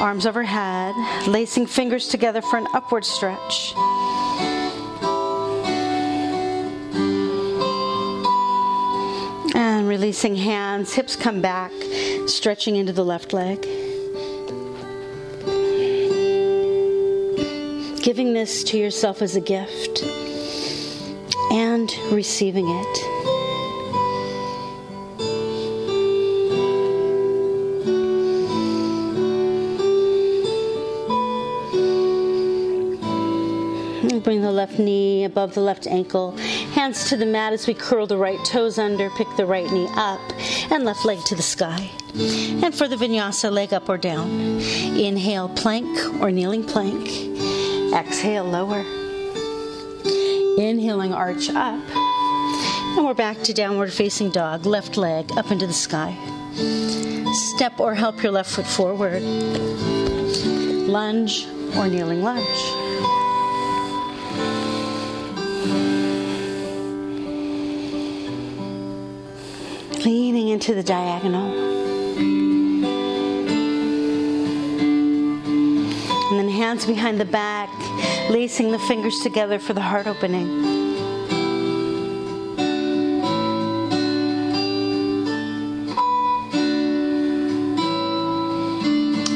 Arms 0.00 0.24
overhead, 0.24 0.94
lacing 1.28 1.66
fingers 1.66 2.08
together 2.08 2.40
for 2.40 2.56
an 2.56 2.66
upward 2.72 3.04
stretch. 3.04 3.74
And 9.54 9.86
releasing 9.86 10.36
hands, 10.36 10.94
hips 10.94 11.16
come 11.16 11.42
back, 11.42 11.70
stretching 12.26 12.76
into 12.76 12.94
the 12.94 13.04
left 13.04 13.34
leg. 13.34 13.60
Giving 18.02 18.32
this 18.32 18.64
to 18.64 18.78
yourself 18.78 19.20
as 19.20 19.36
a 19.36 19.40
gift 19.42 20.02
and 21.52 21.92
receiving 22.10 22.68
it. 22.70 23.19
Knee 35.20 35.26
above 35.26 35.54
the 35.54 35.60
left 35.60 35.86
ankle. 35.86 36.36
Hands 36.74 37.08
to 37.08 37.16
the 37.16 37.26
mat 37.26 37.52
as 37.52 37.66
we 37.66 37.74
curl 37.74 38.06
the 38.06 38.16
right 38.16 38.42
toes 38.44 38.78
under, 38.78 39.10
pick 39.10 39.28
the 39.36 39.44
right 39.44 39.70
knee 39.70 39.88
up, 39.96 40.20
and 40.70 40.84
left 40.84 41.04
leg 41.04 41.18
to 41.26 41.34
the 41.34 41.42
sky. 41.42 41.90
And 42.64 42.74
for 42.74 42.88
the 42.88 42.96
vinyasa, 42.96 43.52
leg 43.52 43.72
up 43.74 43.88
or 43.88 43.98
down. 43.98 44.28
Inhale, 44.96 45.48
plank 45.50 46.22
or 46.22 46.30
kneeling 46.30 46.64
plank. 46.64 47.06
Exhale, 47.92 48.44
lower. 48.44 48.80
Inhaling, 50.58 51.12
arch 51.12 51.50
up. 51.50 51.84
And 52.96 53.04
we're 53.04 53.14
back 53.14 53.42
to 53.42 53.52
downward 53.52 53.92
facing 53.92 54.30
dog, 54.30 54.64
left 54.66 54.96
leg 54.96 55.30
up 55.36 55.50
into 55.50 55.66
the 55.66 55.72
sky. 55.72 56.16
Step 57.54 57.78
or 57.78 57.94
help 57.94 58.22
your 58.22 58.32
left 58.32 58.50
foot 58.50 58.66
forward. 58.66 59.22
Lunge 60.88 61.46
or 61.76 61.86
kneeling 61.88 62.22
lunge. 62.22 62.79
Into 70.52 70.74
the 70.74 70.82
diagonal. 70.82 71.50
And 76.30 76.38
then 76.38 76.48
hands 76.48 76.86
behind 76.86 77.20
the 77.20 77.24
back, 77.24 77.68
lacing 78.30 78.70
the 78.72 78.78
fingers 78.78 79.18
together 79.20 79.58
for 79.58 79.72
the 79.72 79.80
heart 79.80 80.06
opening. 80.06 80.48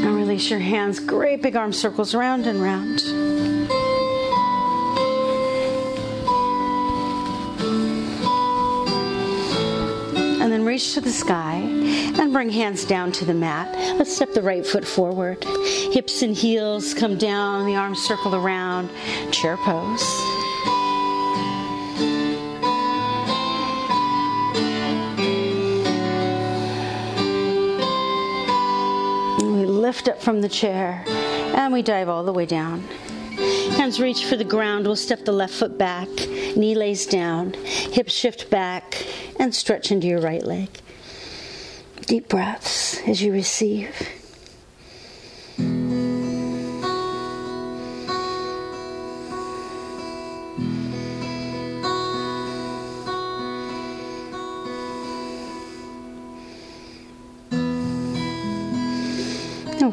And 0.04 0.16
release 0.16 0.50
your 0.50 0.60
hands, 0.60 1.00
great 1.00 1.42
big 1.42 1.56
arm 1.56 1.72
circles 1.72 2.14
round 2.14 2.46
and 2.46 2.62
round. 2.62 3.33
Reach 10.74 10.94
to 10.94 11.00
the 11.00 11.12
sky 11.12 11.54
and 12.18 12.32
bring 12.32 12.50
hands 12.50 12.84
down 12.84 13.12
to 13.12 13.24
the 13.24 13.32
mat. 13.32 13.72
Let's 13.96 14.12
step 14.12 14.32
the 14.32 14.42
right 14.42 14.66
foot 14.66 14.84
forward. 14.84 15.44
Hips 15.44 16.22
and 16.22 16.34
heels 16.34 16.94
come 16.94 17.16
down, 17.16 17.64
the 17.64 17.76
arms 17.76 18.00
circle 18.00 18.34
around. 18.34 18.90
Chair 19.30 19.56
pose. 19.58 20.02
We 29.38 29.64
lift 29.64 30.08
up 30.08 30.20
from 30.20 30.40
the 30.40 30.48
chair 30.48 31.04
and 31.54 31.72
we 31.72 31.82
dive 31.82 32.08
all 32.08 32.24
the 32.24 32.32
way 32.32 32.46
down. 32.46 32.80
Hands 33.76 34.00
reach 34.00 34.24
for 34.24 34.36
the 34.36 34.42
ground. 34.42 34.86
We'll 34.86 34.96
step 34.96 35.24
the 35.24 35.32
left 35.32 35.54
foot 35.54 35.78
back, 35.78 36.08
knee 36.56 36.74
lays 36.74 37.06
down, 37.06 37.52
hips 37.52 38.12
shift 38.12 38.50
back, 38.50 38.94
and 39.38 39.54
stretch 39.54 39.90
into 39.90 40.06
your 40.06 40.20
right 40.20 40.44
leg. 40.44 40.68
Deep 42.06 42.28
breaths 42.28 43.00
as 43.06 43.22
you 43.22 43.32
receive. 43.32 43.94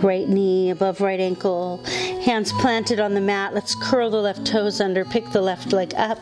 right 0.03 0.27
knee 0.27 0.69
above 0.69 1.01
right 1.01 1.19
ankle, 1.19 1.83
hands 2.23 2.51
planted 2.53 2.99
on 2.99 3.13
the 3.13 3.21
mat. 3.21 3.53
Let's 3.53 3.75
curl 3.75 4.09
the 4.09 4.17
left 4.17 4.45
toes 4.45 4.81
under, 4.81 5.05
pick 5.05 5.29
the 5.31 5.41
left 5.41 5.73
leg 5.73 5.93
up, 5.95 6.19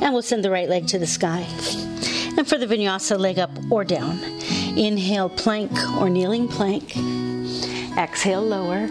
and 0.00 0.12
we'll 0.12 0.22
send 0.22 0.44
the 0.44 0.50
right 0.50 0.68
leg 0.68 0.86
to 0.88 0.98
the 0.98 1.06
sky. 1.06 1.46
And 2.38 2.48
for 2.48 2.56
the 2.56 2.66
vinyasa, 2.66 3.18
leg 3.18 3.38
up 3.38 3.50
or 3.70 3.84
down. 3.84 4.18
Inhale, 4.76 5.28
plank 5.28 5.72
or 6.00 6.08
kneeling 6.08 6.48
plank. 6.48 6.96
Exhale, 7.98 8.42
lower. 8.42 8.88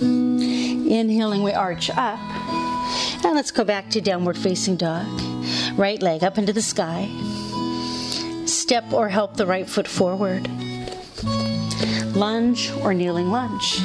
Inhaling, 0.00 1.42
we 1.42 1.52
arch 1.52 1.88
up. 1.90 2.18
And 3.24 3.34
let's 3.34 3.52
go 3.52 3.64
back 3.64 3.88
to 3.90 4.00
downward 4.00 4.36
facing 4.36 4.76
dog. 4.76 5.06
Right 5.76 6.02
leg 6.02 6.24
up 6.24 6.38
into 6.38 6.52
the 6.52 6.60
sky. 6.60 7.08
Step 8.46 8.92
or 8.92 9.08
help 9.08 9.36
the 9.36 9.46
right 9.46 9.68
foot 9.68 9.88
forward 9.88 10.48
lunge 12.14 12.70
or 12.82 12.92
kneeling 12.92 13.30
lunge. 13.30 13.80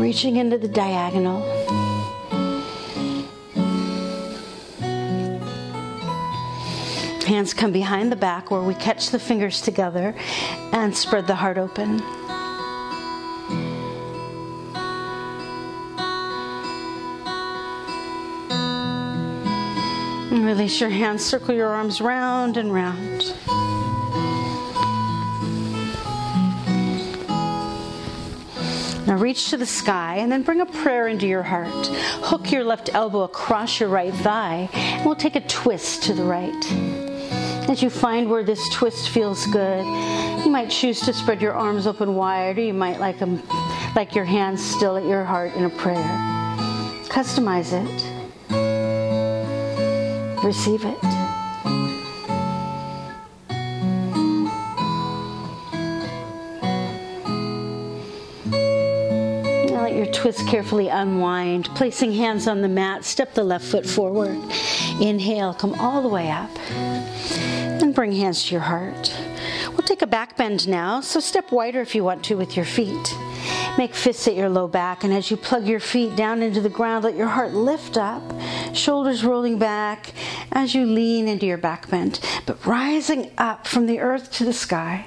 Reaching 0.00 0.36
into 0.36 0.58
the 0.58 0.68
diagonal. 0.68 1.40
Hands 7.26 7.52
come 7.52 7.72
behind 7.72 8.12
the 8.12 8.16
back 8.16 8.50
where 8.50 8.62
we 8.62 8.74
catch 8.74 9.10
the 9.10 9.18
fingers 9.18 9.60
together 9.60 10.14
and 10.72 10.96
spread 10.96 11.26
the 11.26 11.34
heart 11.34 11.58
open. 11.58 12.00
Release 20.44 20.80
your 20.80 20.90
hands, 20.90 21.24
circle 21.24 21.54
your 21.54 21.68
arms 21.68 22.00
round 22.00 22.56
and 22.56 22.72
round. 22.72 23.34
Now 29.16 29.22
reach 29.22 29.48
to 29.48 29.56
the 29.56 29.64
sky 29.64 30.16
and 30.16 30.30
then 30.30 30.42
bring 30.42 30.60
a 30.60 30.66
prayer 30.66 31.08
into 31.08 31.26
your 31.26 31.42
heart. 31.42 31.86
Hook 32.20 32.52
your 32.52 32.64
left 32.64 32.90
elbow 32.92 33.22
across 33.22 33.80
your 33.80 33.88
right 33.88 34.12
thigh, 34.12 34.68
and 34.74 35.06
we'll 35.06 35.14
take 35.14 35.36
a 35.36 35.40
twist 35.40 36.02
to 36.02 36.12
the 36.12 36.22
right. 36.22 36.72
As 37.70 37.82
you 37.82 37.88
find 37.88 38.28
where 38.28 38.44
this 38.44 38.68
twist 38.74 39.08
feels 39.08 39.46
good, 39.46 39.86
you 40.44 40.50
might 40.50 40.68
choose 40.68 41.00
to 41.00 41.14
spread 41.14 41.40
your 41.40 41.54
arms 41.54 41.86
open 41.86 42.14
wide, 42.14 42.58
or 42.58 42.60
you 42.60 42.74
might 42.74 43.00
like 43.00 43.18
them, 43.18 43.42
like 43.96 44.14
your 44.14 44.26
hands 44.26 44.62
still 44.62 44.98
at 44.98 45.06
your 45.06 45.24
heart 45.24 45.54
in 45.54 45.64
a 45.64 45.70
prayer. 45.70 46.04
Customize 47.08 47.72
it 47.72 48.16
receive 50.44 50.84
it. 50.84 51.15
Twist 60.16 60.48
carefully 60.48 60.88
unwind. 60.88 61.66
Placing 61.74 62.12
hands 62.12 62.48
on 62.48 62.62
the 62.62 62.68
mat, 62.68 63.04
step 63.04 63.34
the 63.34 63.44
left 63.44 63.64
foot 63.64 63.86
forward. 63.86 64.36
Inhale, 65.00 65.52
come 65.52 65.74
all 65.74 66.00
the 66.00 66.08
way 66.08 66.30
up. 66.30 66.50
And 66.70 67.94
bring 67.94 68.12
hands 68.12 68.44
to 68.44 68.54
your 68.54 68.62
heart. 68.62 69.14
We'll 69.68 69.86
take 69.86 70.00
a 70.00 70.06
back 70.06 70.36
bend 70.36 70.66
now, 70.66 71.02
so 71.02 71.20
step 71.20 71.52
wider 71.52 71.82
if 71.82 71.94
you 71.94 72.02
want 72.02 72.24
to 72.24 72.36
with 72.36 72.56
your 72.56 72.64
feet. 72.64 73.14
Make 73.76 73.94
fists 73.94 74.26
at 74.26 74.34
your 74.34 74.48
low 74.48 74.66
back, 74.66 75.04
and 75.04 75.12
as 75.12 75.30
you 75.30 75.36
plug 75.36 75.66
your 75.66 75.80
feet 75.80 76.16
down 76.16 76.42
into 76.42 76.62
the 76.62 76.70
ground, 76.70 77.04
let 77.04 77.14
your 77.14 77.28
heart 77.28 77.52
lift 77.52 77.98
up, 77.98 78.22
shoulders 78.74 79.22
rolling 79.22 79.58
back 79.58 80.12
as 80.50 80.74
you 80.74 80.86
lean 80.86 81.28
into 81.28 81.44
your 81.44 81.58
back 81.58 81.90
bend, 81.90 82.20
but 82.46 82.64
rising 82.64 83.30
up 83.36 83.66
from 83.66 83.86
the 83.86 84.00
earth 84.00 84.32
to 84.32 84.44
the 84.44 84.54
sky. 84.54 85.06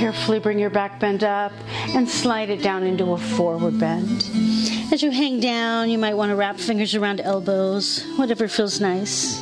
Carefully 0.00 0.38
bring 0.38 0.58
your 0.58 0.70
back 0.70 0.98
bend 0.98 1.22
up 1.22 1.52
and 1.88 2.08
slide 2.08 2.48
it 2.48 2.62
down 2.62 2.84
into 2.84 3.12
a 3.12 3.18
forward 3.18 3.78
bend. 3.78 4.26
As 4.90 5.02
you 5.02 5.10
hang 5.10 5.40
down, 5.40 5.90
you 5.90 5.98
might 5.98 6.14
want 6.14 6.30
to 6.30 6.36
wrap 6.36 6.56
fingers 6.56 6.94
around 6.94 7.20
elbows, 7.20 8.02
whatever 8.16 8.48
feels 8.48 8.80
nice. 8.80 9.38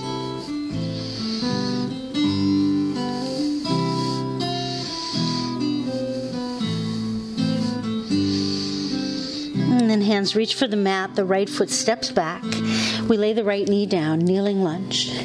And 9.71 9.89
then 9.89 10.01
hands 10.01 10.35
reach 10.35 10.57
for 10.57 10.67
the 10.67 10.77
mat, 10.77 11.15
the 11.15 11.25
right 11.25 11.49
foot 11.49 11.71
steps 11.71 12.11
back. 12.11 12.43
We 13.09 13.17
lay 13.17 13.33
the 13.33 13.45
right 13.45 13.69
knee 13.69 13.87
down, 13.87 14.19
kneeling 14.19 14.65
lunge. 14.65 15.25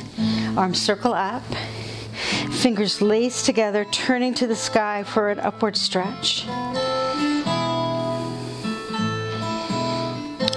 Arms 0.55 0.79
circle 0.79 1.15
up 1.15 1.41
Fingers 2.63 3.01
laced 3.01 3.45
together, 3.45 3.83
turning 3.91 4.33
to 4.35 4.47
the 4.47 4.55
sky 4.55 5.03
for 5.03 5.29
an 5.29 5.37
upward 5.37 5.75
stretch. 5.75 6.45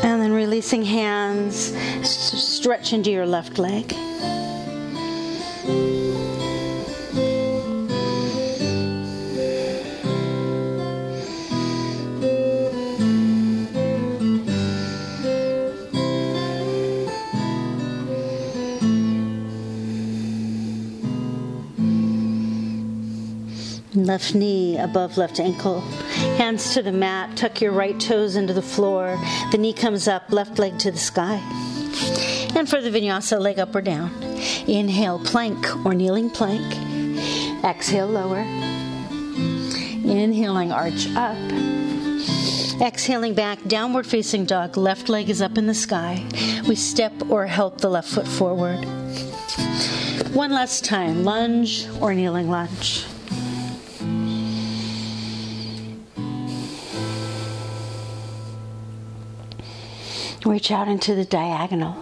And 0.04 0.22
then 0.22 0.30
releasing 0.30 0.84
hands, 0.84 1.76
stretch 2.08 2.92
into 2.92 3.10
your 3.10 3.26
left 3.26 3.58
leg. 3.58 3.92
Left 24.16 24.34
knee 24.34 24.78
above 24.78 25.18
left 25.18 25.38
ankle. 25.40 25.82
Hands 26.38 26.72
to 26.72 26.80
the 26.80 26.90
mat, 26.90 27.36
tuck 27.36 27.60
your 27.60 27.72
right 27.72 28.00
toes 28.00 28.34
into 28.34 28.54
the 28.54 28.62
floor. 28.62 29.18
The 29.52 29.58
knee 29.58 29.74
comes 29.74 30.08
up, 30.08 30.32
left 30.32 30.58
leg 30.58 30.78
to 30.78 30.90
the 30.90 30.96
sky. 30.96 31.36
And 32.56 32.66
for 32.66 32.80
the 32.80 32.88
vinyasa, 32.88 33.38
leg 33.38 33.58
up 33.58 33.74
or 33.74 33.82
down. 33.82 34.10
Inhale, 34.66 35.18
plank 35.18 35.84
or 35.84 35.92
kneeling 35.92 36.30
plank. 36.30 36.64
Exhale, 37.62 38.06
lower. 38.06 38.40
Inhaling, 40.08 40.72
arch 40.72 41.08
up. 41.14 41.36
Exhaling 42.80 43.34
back, 43.34 43.62
downward 43.66 44.06
facing 44.06 44.46
dog. 44.46 44.78
Left 44.78 45.10
leg 45.10 45.28
is 45.28 45.42
up 45.42 45.58
in 45.58 45.66
the 45.66 45.74
sky. 45.74 46.24
We 46.66 46.74
step 46.74 47.12
or 47.28 47.44
help 47.44 47.82
the 47.82 47.90
left 47.90 48.08
foot 48.08 48.26
forward. 48.26 48.82
One 50.32 50.52
last 50.52 50.86
time 50.86 51.22
lunge 51.22 51.86
or 52.00 52.14
kneeling 52.14 52.48
lunge. 52.48 53.04
Reach 60.46 60.70
out 60.70 60.86
into 60.86 61.16
the 61.16 61.24
diagonal. 61.24 61.96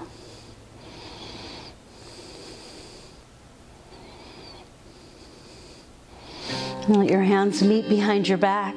And 6.87 6.97
Let 6.97 7.09
your 7.09 7.23
hands 7.23 7.63
meet 7.63 7.89
behind 7.89 8.29
your 8.29 8.37
back, 8.37 8.75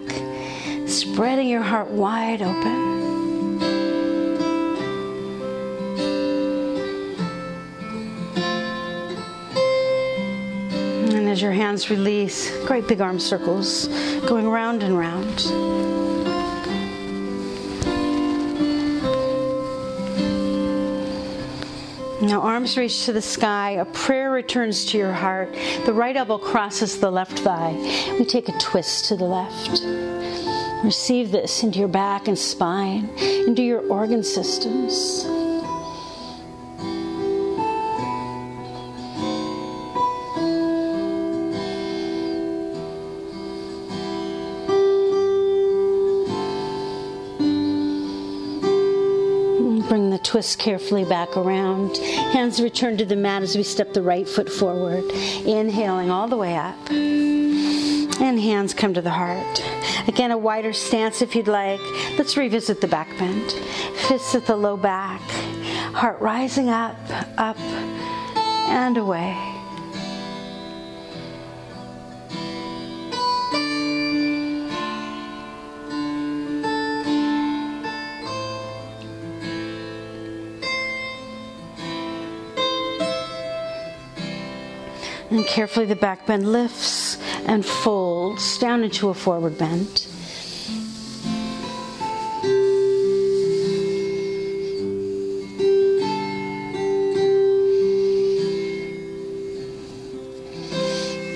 spreading 0.85 1.49
your 1.49 1.63
heart 1.63 1.89
wide 1.89 2.41
open. 2.41 2.87
And 11.13 11.27
as 11.27 11.41
your 11.41 11.51
hands 11.51 11.89
release, 11.89 12.57
great 12.65 12.87
big 12.87 13.01
arm 13.01 13.19
circles 13.19 13.87
going 14.29 14.47
round 14.47 14.81
and 14.81 14.97
round. 14.97 15.96
Now, 22.27 22.41
arms 22.41 22.77
reach 22.77 23.05
to 23.05 23.13
the 23.13 23.21
sky. 23.21 23.71
A 23.71 23.85
prayer 23.85 24.29
returns 24.29 24.83
to 24.87 24.97
your 24.97 25.13
heart. 25.13 25.55
The 25.85 25.93
right 25.93 26.13
elbow 26.13 26.37
crosses 26.37 26.99
the 26.99 27.09
left 27.09 27.39
thigh. 27.39 27.71
We 28.19 28.25
take 28.25 28.49
a 28.49 28.57
twist 28.59 29.05
to 29.05 29.15
the 29.15 29.23
left. 29.23 29.81
Receive 30.83 31.31
this 31.31 31.63
into 31.63 31.79
your 31.79 31.87
back 31.87 32.27
and 32.27 32.37
spine, 32.37 33.07
into 33.17 33.63
your 33.63 33.79
organ 33.87 34.25
systems. 34.25 35.25
Twist 50.37 50.59
carefully 50.59 51.03
back 51.03 51.35
around. 51.35 51.97
Hands 51.97 52.61
return 52.61 52.95
to 52.95 53.05
the 53.05 53.15
mat 53.15 53.41
as 53.41 53.55
we 53.55 53.63
step 53.63 53.91
the 53.91 54.03
right 54.03 54.29
foot 54.29 54.47
forward. 54.47 55.03
Inhaling 55.47 56.11
all 56.11 56.27
the 56.27 56.37
way 56.37 56.55
up. 56.55 56.77
And 56.91 58.39
hands 58.39 58.75
come 58.75 58.93
to 58.93 59.01
the 59.01 59.09
heart. 59.09 59.63
Again, 60.07 60.29
a 60.29 60.37
wider 60.37 60.73
stance 60.73 61.23
if 61.23 61.35
you'd 61.35 61.47
like. 61.47 61.81
Let's 62.19 62.37
revisit 62.37 62.81
the 62.81 62.87
back 62.87 63.09
bend. 63.17 63.51
Fists 64.07 64.35
at 64.35 64.45
the 64.45 64.55
low 64.55 64.77
back. 64.77 65.21
Heart 65.95 66.21
rising 66.21 66.69
up, 66.69 66.95
up, 67.39 67.57
and 67.57 68.95
away. 68.95 69.56
And 85.29 85.45
carefully 85.45 85.85
the 85.85 85.95
back 85.95 86.25
bend 86.25 86.51
lifts 86.51 87.17
and 87.45 87.65
folds 87.65 88.57
down 88.59 88.83
into 88.83 89.09
a 89.09 89.13
forward 89.13 89.57
bend. 89.57 90.07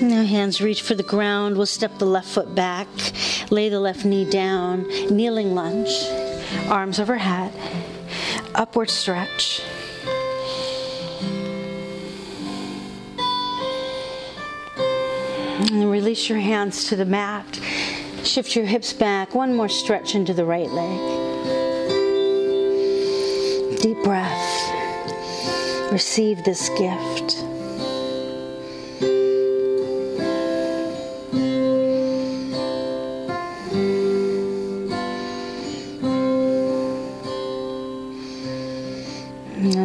Now 0.02 0.24
hands 0.24 0.60
reach 0.60 0.82
for 0.82 0.94
the 0.94 1.02
ground. 1.02 1.56
We'll 1.56 1.66
step 1.66 1.98
the 1.98 2.06
left 2.06 2.28
foot 2.28 2.54
back, 2.54 2.88
lay 3.50 3.68
the 3.68 3.78
left 3.78 4.04
knee 4.04 4.24
down, 4.24 4.88
kneeling 5.10 5.54
lunge, 5.54 5.92
arms 6.68 6.98
overhead, 6.98 7.52
upward 8.54 8.90
stretch. 8.90 9.62
And 15.70 15.90
release 15.90 16.28
your 16.28 16.38
hands 16.38 16.88
to 16.88 16.96
the 16.96 17.04
mat. 17.04 17.60
Shift 18.24 18.56
your 18.56 18.64
hips 18.66 18.92
back. 18.92 19.34
One 19.34 19.54
more 19.54 19.68
stretch 19.68 20.14
into 20.14 20.34
the 20.34 20.44
right 20.44 20.68
leg. 20.70 20.98
Deep 23.80 24.02
breath. 24.02 25.92
Receive 25.92 26.42
this 26.44 26.68
gift. 26.70 27.38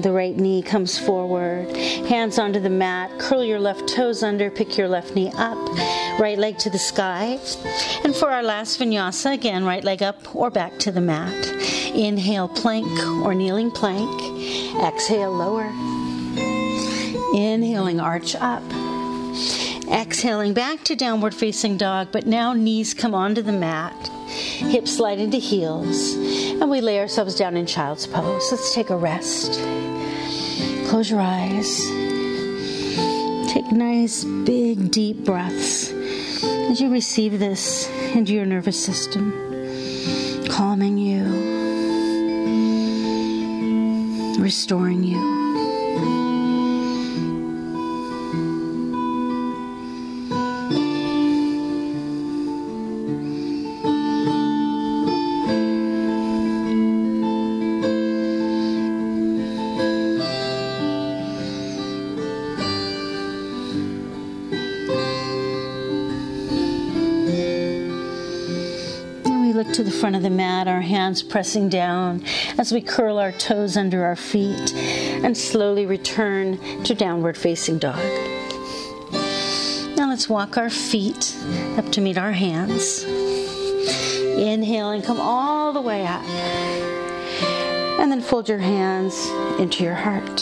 The 0.01 0.11
right 0.11 0.35
knee 0.37 0.61
comes 0.61 0.97
forward, 0.97 1.26
hands 2.07 2.39
onto 2.39 2.59
the 2.59 2.69
mat, 2.69 3.11
curl 3.19 3.43
your 3.43 3.59
left 3.59 3.87
toes 3.89 4.23
under, 4.23 4.49
pick 4.49 4.77
your 4.77 4.87
left 4.87 5.13
knee 5.13 5.31
up, 5.35 5.57
right 6.19 6.37
leg 6.37 6.57
to 6.57 6.69
the 6.69 6.79
sky. 6.79 7.37
And 8.03 8.15
for 8.15 8.31
our 8.31 8.41
last 8.41 8.79
vinyasa, 8.79 9.33
again, 9.33 9.65
right 9.65 9.83
leg 9.83 10.01
up 10.01 10.35
or 10.35 10.49
back 10.49 10.77
to 10.79 10.91
the 10.91 11.01
mat. 11.01 11.47
Inhale, 11.93 12.47
plank 12.47 12.87
or 13.25 13.33
kneeling 13.33 13.71
plank. 13.71 14.21
Exhale, 14.81 15.31
lower. 15.31 15.67
Inhaling, 17.35 17.99
arch 17.99 18.35
up. 18.35 18.63
Exhaling 19.91 20.53
back 20.53 20.83
to 20.85 20.95
downward 20.95 21.33
facing 21.33 21.77
dog, 21.77 22.09
but 22.11 22.25
now 22.25 22.53
knees 22.53 22.93
come 22.93 23.13
onto 23.13 23.41
the 23.41 23.53
mat, 23.53 24.07
hips 24.27 24.97
slide 24.97 25.19
into 25.19 25.37
heels, 25.37 26.13
and 26.13 26.69
we 26.69 26.81
lay 26.81 26.99
ourselves 26.99 27.35
down 27.35 27.55
in 27.55 27.65
child's 27.65 28.05
pose. 28.07 28.51
Let's 28.51 28.73
take 28.73 28.89
a 28.89 28.97
rest. 28.97 29.61
Close 30.87 31.09
your 31.09 31.21
eyes. 31.21 31.85
Take 33.51 33.71
nice, 33.71 34.23
big, 34.23 34.91
deep 34.91 35.23
breaths 35.25 35.91
as 36.69 36.81
you 36.81 36.89
receive 36.89 37.39
this 37.39 37.89
into 38.13 38.33
your 38.33 38.45
nervous 38.45 38.81
system, 38.83 39.31
calming 40.49 40.97
you, 40.97 41.23
restoring 44.41 45.03
you. 45.03 45.36
To 69.77 69.83
the 69.83 69.91
front 69.91 70.15
of 70.15 70.23
the 70.23 70.29
mat, 70.31 70.67
our 70.67 70.81
hands 70.81 71.21
pressing 71.21 71.69
down 71.69 72.23
as 72.57 72.71
we 72.71 72.81
curl 72.81 73.19
our 73.19 73.31
toes 73.31 73.77
under 73.77 74.03
our 74.03 74.15
feet 74.15 74.73
and 74.73 75.37
slowly 75.37 75.85
return 75.85 76.57
to 76.83 76.95
downward 76.95 77.37
facing 77.37 77.77
dog. 77.77 78.03
Now 79.95 80.09
let's 80.09 80.27
walk 80.27 80.57
our 80.57 80.71
feet 80.71 81.37
up 81.77 81.91
to 81.91 82.01
meet 82.01 82.17
our 82.17 82.31
hands. 82.31 83.03
Inhale 83.03 84.89
and 84.89 85.03
come 85.03 85.19
all 85.19 85.71
the 85.73 85.81
way 85.81 86.07
up. 86.07 86.23
And 87.99 88.11
then 88.11 88.21
fold 88.21 88.49
your 88.49 88.57
hands 88.57 89.29
into 89.59 89.83
your 89.83 89.93
heart. 89.93 90.39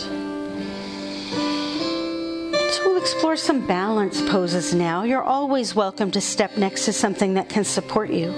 So 2.72 2.86
we'll 2.86 3.02
explore 3.02 3.36
some 3.36 3.68
balance 3.68 4.22
poses 4.30 4.74
now. 4.74 5.04
You're 5.04 5.24
always 5.24 5.76
welcome 5.76 6.10
to 6.12 6.22
step 6.22 6.56
next 6.56 6.86
to 6.86 6.94
something 6.94 7.34
that 7.34 7.50
can 7.50 7.66
support 7.66 8.12
you. 8.12 8.34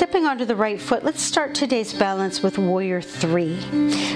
Stepping 0.00 0.24
onto 0.24 0.46
the 0.46 0.56
right 0.56 0.80
foot, 0.80 1.04
let's 1.04 1.20
start 1.20 1.54
today's 1.54 1.92
balance 1.92 2.42
with 2.42 2.56
Warrior 2.56 3.02
Three. 3.02 3.60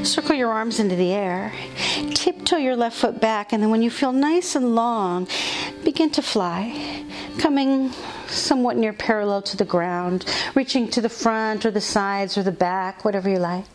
Circle 0.03 0.35
your 0.35 0.51
arms 0.51 0.81
into 0.81 0.97
the 0.97 1.13
air, 1.13 1.53
tiptoe 2.15 2.57
your 2.57 2.75
left 2.75 2.97
foot 2.97 3.21
back, 3.21 3.53
and 3.53 3.63
then 3.63 3.69
when 3.69 3.83
you 3.83 3.91
feel 3.91 4.11
nice 4.11 4.57
and 4.57 4.75
long, 4.75 5.29
begin 5.85 6.09
to 6.13 6.23
fly, 6.23 7.05
coming 7.37 7.93
somewhat 8.29 8.79
near 8.79 8.95
parallel 8.95 9.43
to 9.43 9.59
the 9.59 9.67
ground, 9.67 10.25
reaching 10.55 10.89
to 10.89 11.03
the 11.03 11.11
front 11.11 11.67
or 11.67 11.71
the 11.71 11.83
sides 11.83 12.39
or 12.39 12.43
the 12.43 12.51
back, 12.51 13.05
whatever 13.05 13.29
you 13.29 13.39
like. 13.39 13.67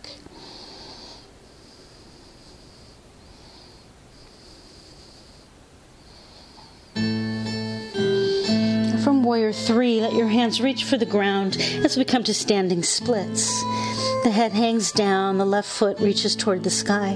Warrior 9.30 9.54
three, 9.54 10.02
let 10.02 10.14
your 10.14 10.28
hands 10.28 10.60
reach 10.60 10.86
for 10.86 10.98
the 10.98 11.06
ground 11.06 11.56
as 11.86 11.96
we 11.96 12.04
come 12.04 12.24
to 12.24 12.34
standing 12.34 12.82
splits. 12.82 13.62
The 14.24 14.32
head 14.32 14.54
hangs 14.54 14.92
down, 14.92 15.38
the 15.38 15.46
left 15.46 15.70
foot 15.70 16.00
reaches 16.00 16.36
toward 16.36 16.64
the 16.64 16.72
sky. 16.72 17.14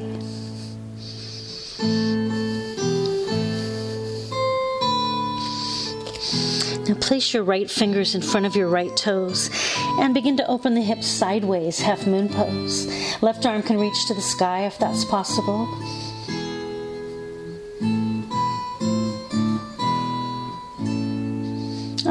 Now 6.87 6.93
place 7.01 7.33
your 7.33 7.41
right 7.41 7.71
fingers 7.71 8.13
in 8.13 8.21
front 8.21 8.45
of 8.45 8.55
your 8.55 8.67
right 8.67 8.95
toes 8.95 9.49
and 9.99 10.13
begin 10.13 10.37
to 10.37 10.47
open 10.47 10.75
the 10.75 10.81
hips 10.81 11.07
sideways, 11.07 11.79
half 11.79 12.05
moon 12.05 12.29
pose. 12.29 12.85
Left 13.23 13.43
arm 13.47 13.63
can 13.63 13.79
reach 13.79 14.05
to 14.05 14.13
the 14.13 14.21
sky 14.21 14.67
if 14.67 14.77
that's 14.77 15.03
possible. 15.03 15.67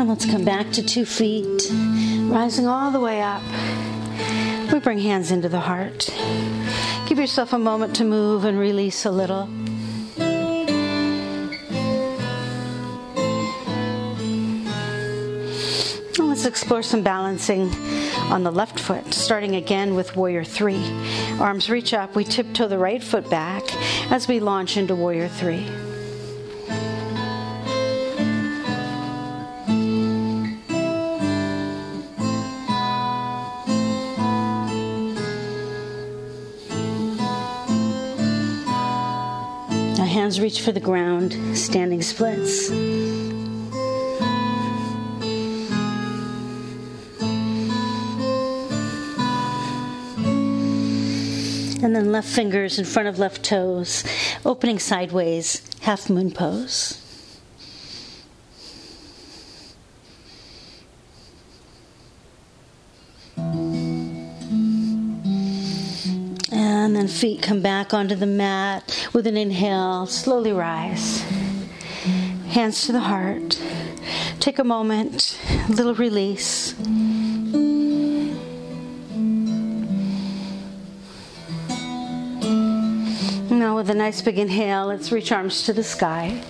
And 0.03 0.09
let's 0.09 0.27
come 0.27 0.45
back 0.45 0.69
to 0.73 0.83
two 0.83 1.05
feet, 1.05 1.71
rising 2.23 2.67
all 2.67 2.91
the 2.91 2.99
way 2.99 3.23
up. 3.23 3.41
We 4.73 4.81
bring 4.81 4.99
hands 4.99 5.31
into 5.31 5.49
the 5.49 5.61
heart. 5.61 6.13
Give 7.07 7.21
yourself 7.21 7.53
a 7.53 7.59
moment 7.61 7.95
to 7.97 8.05
move 8.05 8.45
and 8.45 8.59
release 8.59 9.05
a 9.05 9.13
little. 9.13 9.49
let's 16.19 16.47
explore 16.47 16.83
some 16.83 17.05
balancing 17.05 17.71
on 18.33 18.43
the 18.43 18.51
left 18.51 18.81
foot, 18.81 19.15
starting 19.15 19.55
again 19.55 19.95
with 19.95 20.17
Warrior 20.17 20.43
Three. 20.43 20.83
Arms 21.39 21.71
reach 21.71 21.95
up, 21.95 22.17
we 22.17 22.25
tiptoe 22.25 22.67
the 22.67 22.77
right 22.77 23.01
foot 23.01 23.31
back 23.31 23.63
as 24.11 24.27
we 24.27 24.41
launch 24.41 24.77
into 24.77 24.97
Warrior 24.97 25.29
Three. 25.29 25.92
Hands 40.33 40.41
reach 40.41 40.63
for 40.63 40.73
the 40.73 40.81
ground, 40.81 41.37
standing 41.55 42.01
splits. 42.01 42.71
And 51.83 51.95
then 51.95 52.13
left 52.13 52.29
fingers 52.29 52.79
in 52.79 52.87
front 52.87 53.09
of 53.09 53.19
left 53.19 53.45
toes, 53.45 54.05
opening 54.47 54.79
sideways, 54.79 55.61
half 55.81 56.09
moon 56.09 56.31
pose. 56.31 57.02
Feet 67.09 67.43
come 67.43 67.61
back 67.61 67.93
onto 67.93 68.15
the 68.15 68.27
mat 68.27 69.09
with 69.13 69.27
an 69.27 69.37
inhale. 69.37 70.07
Slowly 70.07 70.53
rise. 70.53 71.21
Hands 72.49 72.87
to 72.87 72.93
the 72.93 73.01
heart. 73.01 73.61
Take 74.39 74.59
a 74.59 74.65
moment, 74.65 75.39
little 75.69 75.95
release. 75.95 76.79
Now, 83.51 83.77
with 83.77 83.91
a 83.91 83.95
nice 83.95 84.23
big 84.23 84.39
inhale, 84.39 84.87
let's 84.87 85.11
reach 85.11 85.33
arms 85.33 85.63
to 85.65 85.73
the 85.73 85.85
sky. 85.85 86.43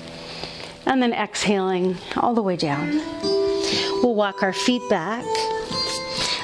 And 0.87 1.03
then 1.03 1.13
exhaling 1.13 1.97
all 2.17 2.35
the 2.35 2.43
way 2.43 2.57
down. 2.57 3.01
We'll 4.03 4.15
walk 4.15 4.43
our 4.43 4.53
feet 4.53 4.83
back, 4.91 5.25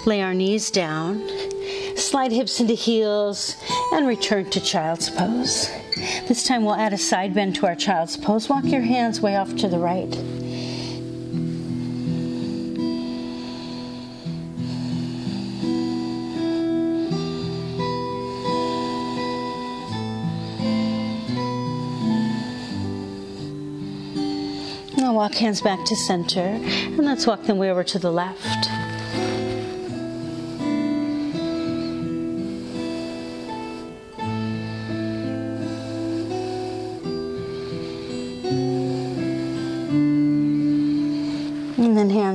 lay 0.07 0.23
our 0.23 0.35
knees 0.35 0.71
down, 0.71 1.29
slide 1.97 2.33
hips 2.33 2.61
into 2.61 2.75
heels, 2.75 3.57
and 3.93 4.07
return 4.07 4.49
to 4.51 4.61
child's 4.61 5.11
pose. 5.11 5.71
This 6.29 6.45
time 6.45 6.65
we'll 6.65 6.75
add 6.75 6.93
a 6.93 6.99
side 6.99 7.35
bend 7.35 7.57
to 7.57 7.67
our 7.67 7.75
child's 7.75 8.17
pose. 8.17 8.49
Walk 8.49 8.65
your 8.65 8.83
hands 8.83 9.21
way 9.21 9.37
off 9.37 9.57
to 9.57 9.69
the 9.69 9.79
right. 9.79 10.09
Now 24.97 25.15
walk 25.15 25.35
hands 25.35 25.61
back 25.61 25.85
to 25.87 25.97
center, 25.97 26.41
and 26.41 27.05
let's 27.05 27.27
walk 27.27 27.45
them 27.45 27.59
way 27.59 27.71
over 27.71 27.85
to 27.85 27.99
the 27.99 28.13
left. 28.13 28.78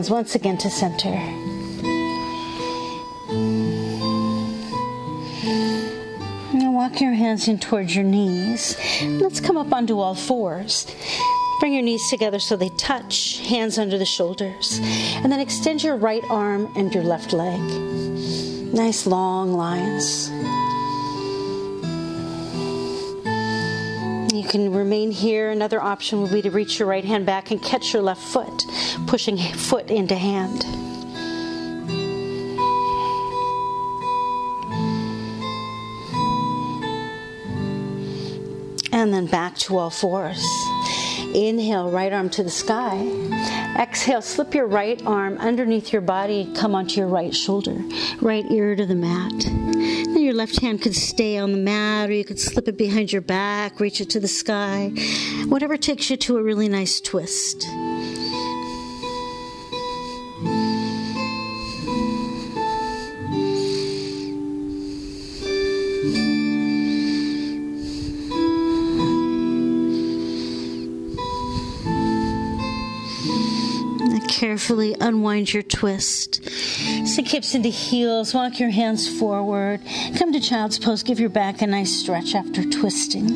Hands 0.04 0.12
once 0.12 0.36
again 0.36 0.58
to 0.58 0.70
center. 0.70 1.12
Now 6.54 6.74
walk 6.74 7.00
your 7.00 7.13
hands 7.13 7.48
in 7.48 7.58
towards 7.58 7.96
your 7.96 8.04
knees. 8.04 8.76
Let's 9.02 9.39
come 9.39 9.56
up 9.56 9.72
onto 9.72 10.00
all 10.00 10.16
fours. 10.16 10.88
Bring 11.62 11.74
your 11.74 11.84
knees 11.84 12.10
together 12.10 12.39
so 12.39 12.58
they 12.58 12.70
touch, 12.70 13.39
hands 13.48 13.78
under 13.78 13.98
the 13.98 14.06
shoulders. 14.06 14.82
And 15.24 15.32
then 15.32 15.39
extend 15.39 15.84
your 15.84 15.96
right 15.96 16.24
arm 16.30 16.70
and 16.76 16.94
your 16.94 17.04
left 17.04 17.32
leg. 17.32 17.62
Nice 18.74 19.08
long 19.08 19.54
lines. 19.54 20.30
Can 24.54 24.72
remain 24.72 25.10
here. 25.10 25.50
Another 25.50 25.82
option 25.82 26.22
would 26.22 26.32
be 26.32 26.44
to 26.44 26.52
reach 26.52 26.78
your 26.78 26.88
right 26.88 27.04
hand 27.04 27.26
back 27.26 27.50
and 27.50 27.60
catch 27.60 27.92
your 27.92 28.04
left 28.04 28.22
foot, 28.22 28.63
pushing 29.08 29.36
foot 29.36 29.89
into 29.89 30.16
hand. 30.16 30.63
And 38.94 39.12
then 39.12 39.26
back 39.26 39.58
to 39.58 39.76
all 39.80 39.89
fours. 39.89 40.46
Inhale, 41.34 41.89
right 41.89 42.13
arm 42.13 42.30
to 42.30 42.44
the 42.44 42.52
sky. 42.52 43.08
Exhale, 43.76 44.22
slip 44.22 44.54
your 44.54 44.68
right 44.68 45.02
arm 45.04 45.39
underneath 45.39 45.92
your 45.92 46.04
body, 46.04 46.54
come 46.56 46.76
onto 46.76 47.00
your 47.00 47.08
right 47.08 47.34
shoulder, 47.36 47.82
right 48.22 48.46
ear 48.52 48.76
to 48.76 48.86
the 48.86 48.94
mat. 48.94 49.93
Your 50.24 50.34
left 50.34 50.62
hand 50.62 50.82
could 50.82 50.96
stay 50.96 51.38
on 51.38 51.52
the 51.52 51.58
mat, 51.58 52.10
or 52.10 52.14
you 52.14 52.24
could 52.24 52.40
slip 52.40 52.70
it 52.70 52.78
behind 52.78 53.12
your 53.12 53.22
back, 53.22 53.82
reach 53.82 54.00
it 54.00 54.10
to 54.12 54.22
the 54.22 54.28
sky. 54.30 54.90
Whatever 55.50 55.76
takes 55.76 56.10
you 56.10 56.16
to 56.16 56.38
a 56.38 56.42
really 56.42 56.70
nice 56.70 57.02
twist. 57.02 57.68
Carefully 74.63 74.95
unwind 75.02 75.54
your 75.54 75.62
twist. 75.62 76.41
Sit 77.06 77.28
hips 77.28 77.54
into 77.54 77.67
heels, 77.67 78.34
walk 78.34 78.62
your 78.62 78.69
hands 78.69 79.10
forward. 79.19 79.82
Come 80.17 80.32
to 80.32 80.39
child's 80.39 80.80
pose, 80.80 81.04
give 81.04 81.19
your 81.19 81.28
back 81.28 81.62
a 81.62 81.67
nice 81.67 81.91
stretch 81.91 82.34
after 82.34 82.63
twisting. 82.63 83.30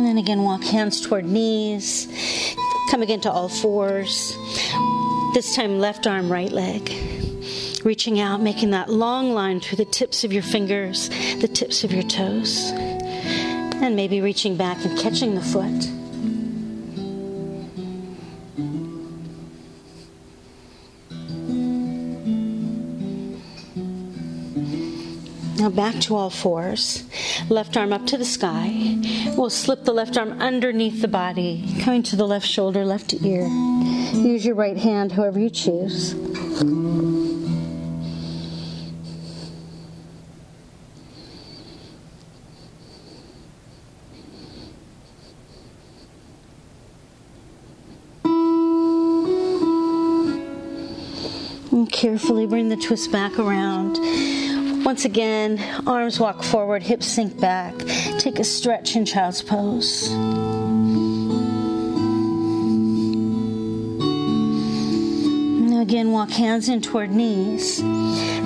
And 0.00 0.18
again, 0.18 0.44
walk 0.44 0.62
hands 0.62 1.02
toward 1.02 1.26
knees. 1.26 2.08
Come 2.90 3.02
again 3.02 3.20
to 3.20 3.30
all 3.30 3.50
fours. 3.50 4.34
This 5.34 5.54
time, 5.54 5.78
left 5.78 6.06
arm, 6.06 6.32
right 6.32 6.50
leg. 6.50 6.90
Reaching 7.84 8.18
out, 8.18 8.40
making 8.40 8.70
that 8.70 8.88
long 8.88 9.34
line 9.34 9.60
through 9.60 9.76
the 9.76 9.84
tips 9.84 10.24
of 10.24 10.32
your 10.32 10.42
fingers, 10.42 11.10
the 11.40 11.48
tips 11.48 11.84
of 11.84 11.92
your 11.92 12.04
toes 12.04 12.72
and 13.80 13.94
maybe 13.94 14.20
reaching 14.20 14.56
back 14.56 14.84
and 14.84 14.98
catching 14.98 15.34
the 15.34 15.40
foot. 15.40 15.97
Now 25.58 25.70
back 25.70 25.96
to 26.02 26.14
all 26.14 26.30
fours. 26.30 27.02
Left 27.48 27.76
arm 27.76 27.92
up 27.92 28.06
to 28.06 28.16
the 28.16 28.24
sky. 28.24 28.96
We'll 29.36 29.50
slip 29.50 29.84
the 29.84 29.92
left 29.92 30.16
arm 30.16 30.40
underneath 30.40 31.02
the 31.02 31.08
body, 31.08 31.64
coming 31.80 32.04
to 32.04 32.16
the 32.16 32.28
left 32.28 32.46
shoulder, 32.46 32.84
left 32.84 33.12
ear. 33.12 33.42
Use 34.12 34.46
your 34.46 34.54
right 34.54 34.76
hand, 34.76 35.10
however 35.12 35.40
you 35.40 35.50
choose. 35.50 36.12
And 51.72 51.90
carefully 51.90 52.46
bring 52.46 52.68
the 52.68 52.76
twist 52.76 53.10
back 53.10 53.40
around 53.40 53.98
once 54.88 55.04
again, 55.04 55.62
arms 55.86 56.18
walk 56.18 56.42
forward, 56.42 56.82
hips 56.82 57.06
sink 57.06 57.38
back. 57.38 57.74
Take 58.18 58.38
a 58.38 58.42
stretch 58.42 58.96
in 58.96 59.04
child's 59.04 59.42
pose. 59.42 60.08
Again, 65.78 66.10
walk 66.10 66.30
hands 66.30 66.70
in 66.70 66.80
toward 66.80 67.10
knees. 67.10 67.82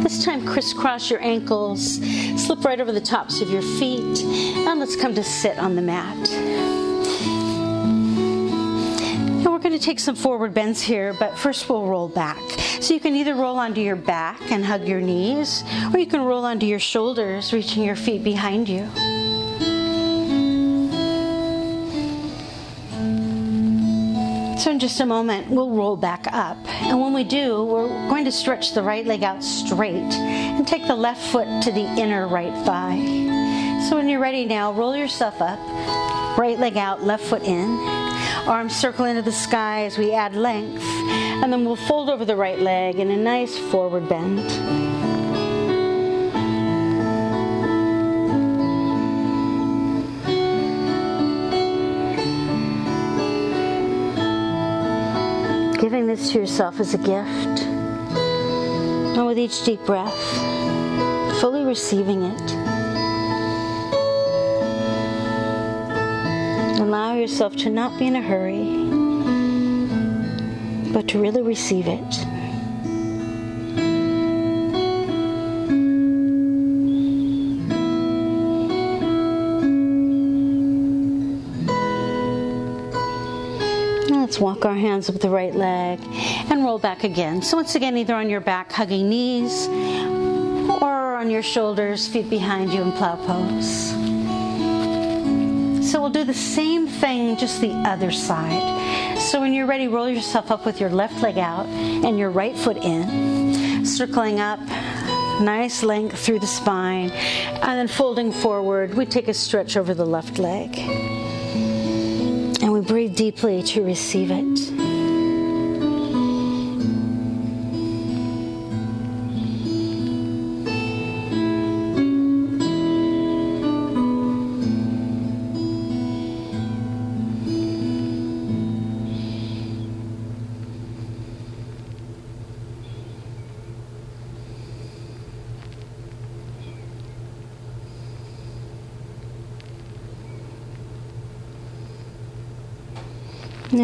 This 0.03 0.25
time, 0.25 0.45
crisscross 0.45 1.09
your 1.11 1.23
ankles, 1.23 2.01
slip 2.37 2.65
right 2.65 2.81
over 2.81 2.91
the 2.91 3.01
tops 3.01 3.41
of 3.41 3.49
your 3.49 3.63
feet, 3.63 4.25
and 4.25 4.81
let's 4.81 4.97
come 4.97 5.15
to 5.15 5.23
sit 5.23 5.61
on 5.61 5.77
the 5.77 5.83
mat. 5.83 6.82
Going 9.73 9.81
to 9.81 9.87
take 9.87 10.01
some 10.01 10.17
forward 10.17 10.53
bends 10.53 10.83
here, 10.83 11.15
but 11.15 11.39
first 11.39 11.67
we'll 11.67 11.87
roll 11.87 12.07
back. 12.07 12.39
So 12.83 12.93
you 12.93 13.01
can 13.01 13.17
either 13.17 13.35
roll 13.35 13.59
onto 13.59 13.81
your 13.81 13.97
back 13.97 14.39
and 14.53 14.63
hug 14.63 14.87
your 14.87 15.01
knees, 15.01 15.65
or 15.95 15.99
you 15.99 16.05
can 16.05 16.21
roll 16.21 16.45
onto 16.45 16.67
your 16.67 16.79
shoulders, 16.79 17.55
reaching 17.55 17.83
your 17.83 17.97
feet 17.97 18.23
behind 18.23 18.69
you. 18.69 18.87
So, 24.59 24.71
in 24.71 24.79
just 24.79 25.01
a 25.01 25.07
moment, 25.07 25.49
we'll 25.49 25.71
roll 25.71 25.97
back 25.97 26.27
up. 26.31 26.59
And 26.83 27.01
when 27.01 27.15
we 27.15 27.25
do, 27.25 27.65
we're 27.65 27.89
going 28.11 28.27
to 28.27 28.33
stretch 28.33 28.75
the 28.75 28.83
right 28.83 29.07
leg 29.07 29.25
out 29.25 29.43
straight 29.43 29.95
and 29.95 30.69
take 30.69 30.87
the 30.87 30.95
left 30.95 31.33
foot 31.33 31.63
to 31.63 31.73
the 31.73 31.87
inner 31.99 32.29
right 32.29 32.53
thigh. 32.67 33.89
So, 33.89 33.97
when 33.97 34.11
you're 34.11 34.21
ready 34.21 34.45
now, 34.45 34.75
roll 34.75 34.95
yourself 34.95 35.41
up, 35.41 35.59
right 36.37 36.59
leg 36.59 36.77
out, 36.77 37.03
left 37.03 37.25
foot 37.25 37.45
in, 37.45 38.02
arms 38.47 38.75
circle 38.75 39.05
into 39.05 39.23
the 39.23 39.33
sky 39.33 39.85
as 39.85 39.99
we 39.99 40.13
add 40.13 40.35
length, 40.35 40.83
and 40.83 41.53
then 41.53 41.65
we'll 41.65 41.77
fold 41.77 42.11
over 42.11 42.25
the 42.25 42.37
right 42.37 42.59
leg 42.59 42.99
in 42.99 43.11
a 43.11 43.17
nice 43.17 43.59
forward 43.59 44.09
bend. 44.09 44.49
giving 55.83 56.07
this 56.07 56.31
to 56.31 56.39
yourself 56.39 56.79
as 56.79 56.95
a 56.95 56.99
gift. 56.99 57.67
And 57.67 59.27
with 59.27 59.37
each 59.37 59.65
deep 59.65 59.85
breath, 59.85 60.17
fully 61.41 61.65
receiving 61.65 62.23
it. 62.23 62.62
Yourself 67.23 67.55
to 67.55 67.71
not 67.71 67.97
be 68.01 68.09
in 68.09 68.17
a 68.17 68.21
hurry, 68.21 68.65
but 70.93 71.07
to 71.07 71.21
really 71.21 71.41
receive 71.41 71.87
it. 71.87 72.27
Let's 84.11 84.41
walk 84.41 84.65
our 84.65 84.75
hands 84.75 85.09
up 85.09 85.21
the 85.21 85.31
right 85.31 85.55
leg 85.55 86.01
and 86.51 86.65
roll 86.65 86.81
back 86.81 87.05
again. 87.05 87.41
So, 87.41 87.57
once 87.57 87.77
again, 87.77 87.97
either 87.97 88.17
on 88.17 88.29
your 88.29 88.41
back, 88.41 88.73
hugging 88.73 89.09
knees, 89.09 89.69
or 90.83 91.15
on 91.15 91.31
your 91.31 91.43
shoulders, 91.43 92.09
feet 92.09 92.29
behind 92.29 92.73
you 92.73 92.83
in 92.83 92.91
plow 92.93 93.15
pose. 93.15 93.92
We'll 96.03 96.11
do 96.11 96.25
the 96.25 96.35
same 96.35 96.89
thing, 96.89 97.37
just 97.37 97.61
the 97.61 97.71
other 97.71 98.11
side. 98.11 99.21
So, 99.21 99.41
when 99.41 99.55
you're 99.55 99.69
ready, 99.69 99.87
roll 99.87 100.09
yourself 100.09 100.51
up 100.51 100.67
with 100.67 100.81
your 100.81 100.91
left 100.91 101.23
leg 101.23 101.39
out 101.39 101.65
and 101.67 102.19
your 102.19 102.31
right 102.31 102.59
foot 102.59 102.77
in, 102.79 103.87
circling 103.87 104.41
up. 104.41 104.59
Nice 105.41 105.85
length 105.85 106.19
through 106.19 106.41
the 106.41 106.47
spine, 106.49 107.11
and 107.11 107.79
then 107.79 107.87
folding 107.87 108.33
forward, 108.33 108.95
we 108.95 109.07
take 109.07 109.29
a 109.29 109.35
stretch 109.35 109.77
over 109.77 109.95
the 109.95 110.05
left 110.05 110.41
leg. 110.41 110.77
And 112.61 112.73
we 112.73 112.81
breathe 112.81 113.15
deeply 113.15 113.63
to 113.63 113.85
receive 113.85 114.33
it. 114.33 114.82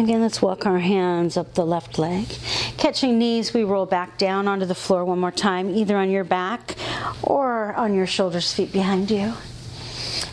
Again, 0.09 0.21
let's 0.21 0.41
walk 0.41 0.65
our 0.65 0.79
hands 0.79 1.37
up 1.37 1.53
the 1.53 1.63
left 1.63 1.99
leg. 1.99 2.25
Catching 2.77 3.19
knees, 3.19 3.53
we 3.53 3.63
roll 3.63 3.85
back 3.85 4.17
down 4.17 4.47
onto 4.47 4.65
the 4.65 4.73
floor 4.73 5.05
one 5.05 5.19
more 5.19 5.31
time, 5.31 5.69
either 5.69 5.95
on 5.95 6.09
your 6.09 6.23
back 6.23 6.73
or 7.21 7.75
on 7.75 7.93
your 7.93 8.07
shoulders, 8.07 8.51
feet 8.51 8.73
behind 8.73 9.11
you. 9.11 9.35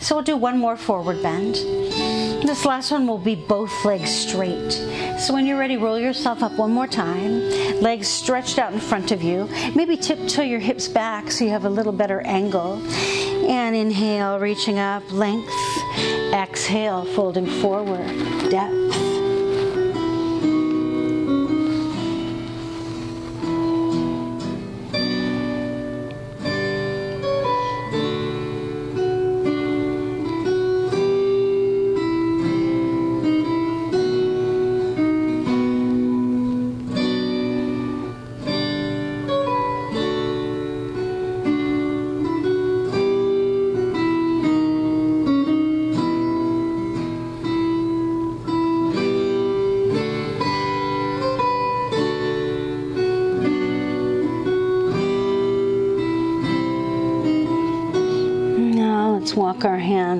So 0.01 0.15
we'll 0.15 0.25
do 0.25 0.35
one 0.35 0.59
more 0.59 0.79
forward 0.79 1.23
bend. 1.23 1.57
This 1.57 2.65
last 2.65 2.91
one 2.91 3.07
will 3.07 3.19
be 3.19 3.35
both 3.35 3.85
legs 3.85 4.11
straight. 4.11 4.73
So 5.19 5.35
when 5.35 5.45
you're 5.45 5.59
ready, 5.59 5.77
roll 5.77 5.99
yourself 5.99 6.43
up 6.43 6.53
one 6.53 6.73
more 6.73 6.87
time. 6.87 7.41
Legs 7.83 8.09
stretched 8.09 8.59
out 8.59 8.73
in 8.73 8.81
front 8.81 9.12
of 9.12 9.23
you. 9.23 9.47
Maybe 9.75 9.99
tiptoe 9.99 10.41
your 10.41 10.61
hips 10.61 10.89
back 10.89 11.31
so 11.31 11.45
you 11.45 11.51
have 11.51 11.67
a 11.67 11.71
little 11.71 11.93
better 11.93 12.23
angle. 12.23 12.83
And 13.47 13.77
inhale, 13.77 14.39
reaching 14.39 14.79
up, 14.79 15.03
length. 15.12 15.53
Exhale, 16.33 17.05
folding 17.05 17.47
forward, 17.47 18.07
depth. 18.49 19.15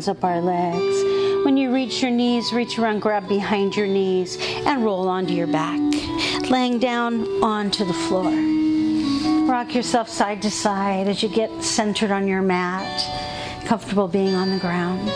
Hands 0.07 0.19
up 0.19 0.25
our 0.25 0.41
legs. 0.41 1.45
When 1.45 1.57
you 1.57 1.73
reach 1.73 2.03
your 2.03 2.11
knees, 2.11 2.53
reach 2.53 2.79
around, 2.79 3.01
grab 3.01 3.29
behind 3.29 3.75
your 3.77 3.87
knees, 3.87 4.39
and 4.65 4.85
roll 4.85 5.09
onto 5.09 5.35
your 5.35 5.47
back, 5.47 5.81
laying 6.49 6.79
down 6.79 7.27
onto 7.43 7.85
the 7.85 7.93
floor. 7.93 8.33
Rock 9.49 9.75
yourself 9.75 10.09
side 10.09 10.43
to 10.43 10.51
side 10.51 11.09
as 11.09 11.23
you 11.23 11.29
get 11.29 11.51
centered 11.63 12.11
on 12.11 12.29
your 12.29 12.43
mat, 12.43 13.65
comfortable 13.65 14.09
being 14.09 14.35
on 14.35 14.51
the 14.51 14.59
ground. 14.59 15.11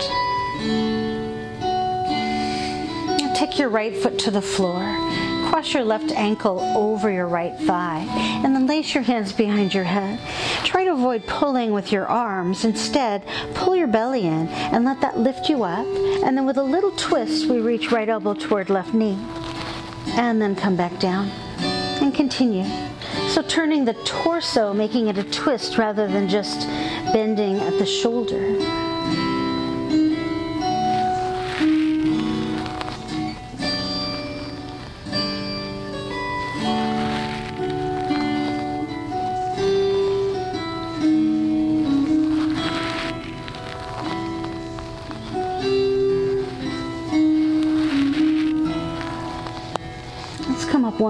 Take 3.36 3.58
your 3.58 3.68
right 3.68 3.96
foot 3.96 4.18
to 4.20 4.30
the 4.30 4.42
floor. 4.42 4.99
Cross 5.50 5.74
your 5.74 5.82
left 5.82 6.12
ankle 6.12 6.60
over 6.76 7.10
your 7.10 7.26
right 7.26 7.58
thigh, 7.62 8.06
and 8.44 8.54
then 8.54 8.68
lace 8.68 8.94
your 8.94 9.02
hands 9.02 9.32
behind 9.32 9.74
your 9.74 9.82
head. 9.82 10.20
Try 10.64 10.84
to 10.84 10.92
avoid 10.92 11.26
pulling 11.26 11.72
with 11.72 11.90
your 11.90 12.06
arms. 12.06 12.64
Instead, 12.64 13.26
pull 13.54 13.74
your 13.74 13.88
belly 13.88 14.28
in 14.28 14.46
and 14.46 14.84
let 14.84 15.00
that 15.00 15.18
lift 15.18 15.48
you 15.48 15.64
up. 15.64 15.84
And 16.24 16.38
then 16.38 16.46
with 16.46 16.56
a 16.56 16.62
little 16.62 16.92
twist, 16.92 17.48
we 17.48 17.58
reach 17.58 17.90
right 17.90 18.08
elbow 18.08 18.34
toward 18.34 18.70
left 18.70 18.94
knee. 18.94 19.18
And 20.10 20.40
then 20.40 20.54
come 20.54 20.76
back 20.76 20.96
down 21.00 21.26
and 22.00 22.14
continue. 22.14 22.64
So 23.28 23.42
turning 23.42 23.84
the 23.84 23.94
torso, 24.04 24.72
making 24.72 25.08
it 25.08 25.18
a 25.18 25.24
twist 25.24 25.78
rather 25.78 26.06
than 26.06 26.28
just 26.28 26.68
bending 27.12 27.56
at 27.56 27.76
the 27.76 27.86
shoulder. 27.86 28.89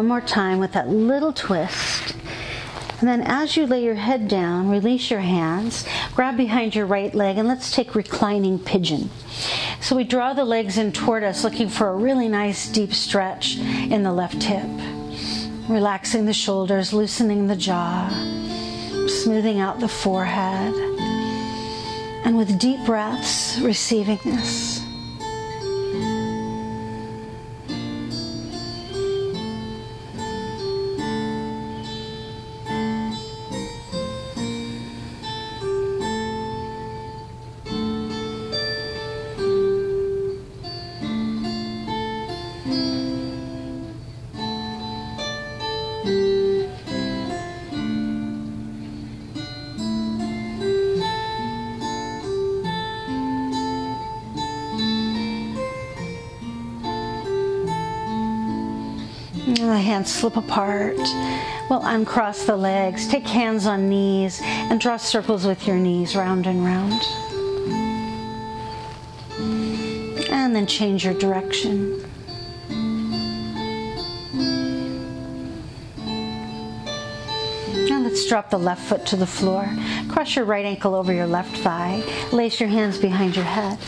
One 0.01 0.09
more 0.09 0.23
time 0.23 0.59
with 0.59 0.73
that 0.73 0.89
little 0.89 1.31
twist. 1.31 2.17
And 3.01 3.09
then 3.09 3.21
as 3.21 3.55
you 3.55 3.67
lay 3.67 3.85
your 3.85 3.97
head 3.97 4.29
down, 4.29 4.71
release 4.71 5.11
your 5.11 5.21
hands, 5.21 5.87
grab 6.15 6.39
behind 6.39 6.75
your 6.75 6.87
right 6.87 7.15
leg, 7.15 7.37
and 7.37 7.47
let's 7.47 7.71
take 7.71 7.95
reclining 7.95 8.59
pigeon. 8.59 9.11
So 9.83 9.95
we 9.95 10.05
draw 10.05 10.33
the 10.33 10.47
legs 10.47 10.79
in 10.79 10.93
toward 10.93 11.23
us, 11.23 11.45
looking 11.45 11.69
for 11.69 11.89
a 11.89 11.95
really 11.95 12.29
nice 12.29 12.67
deep 12.67 12.95
stretch 12.95 13.59
in 13.59 14.03
the 14.03 14.11
left 14.11 14.43
hip. 14.43 14.67
Relaxing 15.69 16.25
the 16.25 16.33
shoulders, 16.33 16.95
loosening 16.95 17.47
the 17.47 17.57
jaw, 17.57 18.09
smoothing 19.07 19.61
out 19.61 19.81
the 19.81 19.89
forehead. 19.89 20.73
And 22.25 22.39
with 22.39 22.59
deep 22.59 22.83
breaths, 22.87 23.61
receiving 23.61 24.19
this. 24.25 24.80
The 59.71 59.79
hands 59.79 60.13
slip 60.13 60.37
apart. 60.37 60.99
We'll 61.71 61.85
uncross 61.85 62.45
the 62.45 62.57
legs. 62.57 63.07
Take 63.07 63.25
hands 63.25 63.67
on 63.67 63.89
knees 63.89 64.41
and 64.43 64.81
draw 64.81 64.97
circles 64.97 65.47
with 65.47 65.65
your 65.65 65.77
knees 65.77 66.17
round 66.17 66.49
and 66.49 66.65
round. 66.65 67.01
And 70.29 70.57
then 70.57 70.67
change 70.67 71.05
your 71.05 71.15
direction. 71.15 72.03
Now 77.89 78.01
let's 78.01 78.27
drop 78.29 78.51
the 78.51 78.59
left 78.59 78.83
foot 78.83 79.07
to 79.07 79.17
the 79.17 79.25
floor. 79.25 79.73
Cross 80.09 80.35
your 80.35 80.47
right 80.47 80.67
ankle 80.67 80.97
over 80.97 81.13
your 81.13 81.29
left 81.29 81.57
thigh. 81.59 82.03
Lace 82.33 82.59
your 82.59 82.69
hands 82.69 82.99
behind 82.99 83.37
your 83.37 83.45
head. 83.45 83.79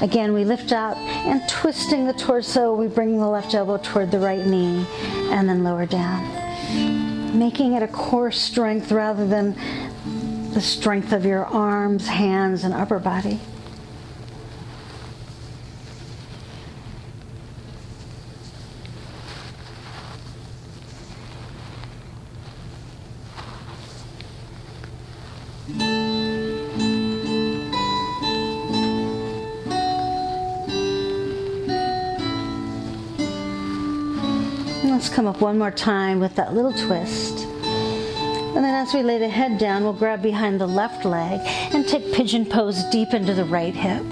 Again, 0.00 0.32
we 0.32 0.44
lift 0.44 0.70
up 0.70 0.96
and 1.24 1.46
twisting 1.48 2.06
the 2.06 2.12
torso, 2.12 2.74
we 2.74 2.86
bring 2.86 3.18
the 3.18 3.26
left 3.26 3.54
elbow 3.54 3.78
toward 3.82 4.10
the 4.10 4.18
right 4.18 4.44
knee 4.44 4.86
and 5.30 5.48
then 5.48 5.64
lower 5.64 5.86
down. 5.86 7.38
Making 7.38 7.72
it 7.74 7.82
a 7.82 7.88
core 7.88 8.30
strength 8.30 8.92
rather 8.92 9.26
than 9.26 9.56
the 10.52 10.60
strength 10.60 11.12
of 11.12 11.24
your 11.24 11.44
arms, 11.46 12.06
hands, 12.06 12.62
and 12.64 12.72
upper 12.74 12.98
body. 12.98 13.40
Up 35.34 35.40
one 35.40 35.58
more 35.58 35.70
time 35.70 36.20
with 36.20 36.36
that 36.36 36.54
little 36.54 36.72
twist. 36.72 37.44
And 38.54 38.64
then 38.64 38.74
as 38.74 38.94
we 38.94 39.02
lay 39.02 39.18
the 39.18 39.28
head 39.28 39.58
down, 39.58 39.82
we'll 39.82 39.92
grab 39.92 40.22
behind 40.22 40.60
the 40.60 40.66
left 40.66 41.04
leg 41.04 41.40
and 41.74 41.86
take 41.88 42.12
pigeon 42.12 42.46
pose 42.46 42.84
deep 42.84 43.12
into 43.12 43.34
the 43.34 43.44
right 43.44 43.74
hip. 43.74 44.04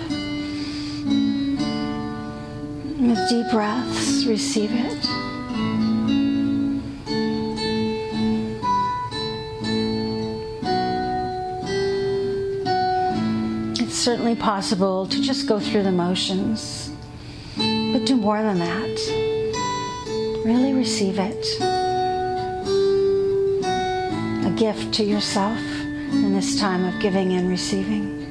With 2.99 3.29
deep 3.29 3.51
breaths, 3.53 4.27
receive 4.27 4.71
it. 4.73 5.07
It's 13.81 13.95
certainly 13.95 14.35
possible 14.35 15.07
to 15.07 15.23
just 15.23 15.47
go 15.47 15.61
through 15.61 15.85
the 15.85 15.93
motions, 15.93 16.91
but 17.57 18.07
do 18.07 18.17
more 18.17 18.43
than 18.43 18.59
that. 18.59 19.42
Really 20.45 20.73
receive 20.73 21.21
it. 21.21 21.61
A 24.45 24.51
gift 24.57 24.93
to 24.95 25.05
yourself 25.05 25.61
in 26.11 26.35
this 26.35 26.59
time 26.59 26.85
of 26.85 27.01
giving 27.01 27.33
and 27.33 27.49
receiving. 27.49 28.23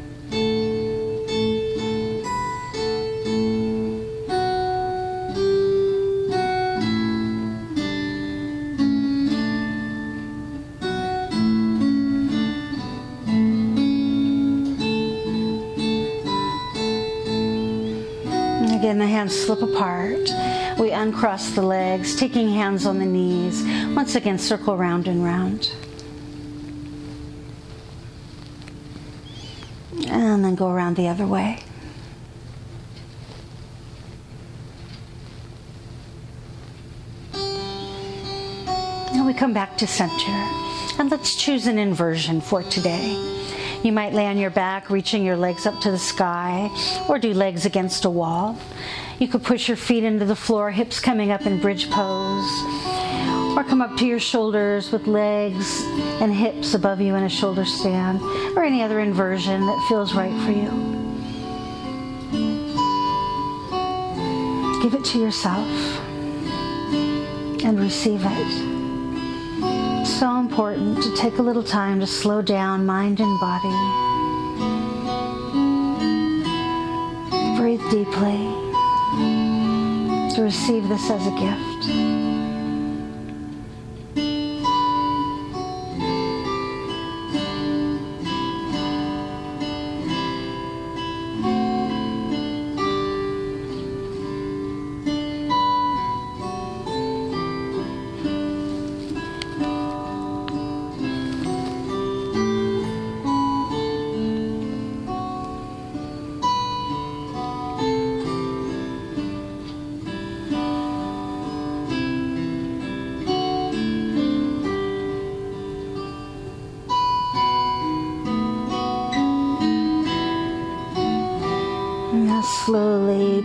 Again, 18.76 19.00
the 19.00 19.08
hands 19.08 19.34
slip 19.34 19.62
apart. 19.62 20.51
We 20.82 20.90
uncross 20.90 21.52
the 21.52 21.62
legs, 21.62 22.16
taking 22.16 22.50
hands 22.50 22.88
on 22.88 22.98
the 22.98 23.06
knees. 23.06 23.64
Once 23.96 24.16
again, 24.16 24.40
circle 24.40 24.76
round 24.76 25.08
and 25.08 25.24
round. 25.24 25.72
And 30.08 30.44
then 30.44 30.56
go 30.56 30.72
around 30.72 30.96
the 30.96 31.08
other 31.08 31.28
way. 31.28 31.60
Now 39.14 39.28
we 39.28 39.36
come 39.36 39.54
back 39.54 39.78
to 39.78 39.86
center. 39.86 40.32
And 40.98 41.12
let's 41.12 41.36
choose 41.36 41.68
an 41.68 41.78
inversion 41.78 42.42
for 42.42 42.64
today. 42.64 43.12
You 43.84 43.92
might 43.92 44.14
lay 44.14 44.26
on 44.26 44.38
your 44.40 44.50
back, 44.50 44.90
reaching 44.90 45.24
your 45.24 45.38
legs 45.38 45.68
up 45.68 45.80
to 45.82 45.92
the 45.92 46.00
sky, 46.00 46.72
or 47.08 47.20
do 47.20 47.36
legs 47.36 47.68
against 47.68 48.06
a 48.06 48.10
wall. 48.10 48.58
You 49.22 49.28
could 49.28 49.44
push 49.44 49.68
your 49.68 49.78
feet 49.78 50.04
into 50.04 50.26
the 50.26 50.36
floor, 50.36 50.72
hips 50.72 51.00
coming 51.00 51.30
up 51.30 51.46
in 51.46 51.60
bridge 51.60 51.92
pose. 51.92 52.52
Or 53.56 53.64
come 53.64 53.80
up 53.80 53.96
to 53.98 54.06
your 54.08 54.20
shoulders 54.20 54.92
with 54.92 55.06
legs 55.06 55.84
and 56.20 56.34
hips 56.34 56.74
above 56.74 57.00
you 57.00 57.14
in 57.14 57.22
a 57.22 57.30
shoulder 57.30 57.64
stand, 57.64 58.20
or 58.58 58.64
any 58.64 58.82
other 58.82 59.00
inversion 59.00 59.68
that 59.68 59.86
feels 59.88 60.16
right 60.16 60.34
for 60.42 60.50
you. 60.50 60.72
Give 64.82 64.96
it 64.96 65.06
to 65.12 65.20
yourself 65.20 65.70
and 67.64 67.80
receive 67.80 68.22
it. 68.24 70.08
So 70.08 70.40
important 70.40 71.04
to 71.04 71.16
take 71.16 71.38
a 71.38 71.44
little 71.44 71.62
time 71.62 72.00
to 72.00 72.08
slow 72.08 72.42
down 72.42 72.88
mind 72.88 73.20
and 73.20 73.40
body. 73.40 73.70
Breathe 77.60 77.88
deeply 77.92 78.51
to 80.34 80.44
receive 80.44 80.88
this 80.88 81.10
as 81.10 81.28
a 81.28 81.32
gift. 81.32 82.01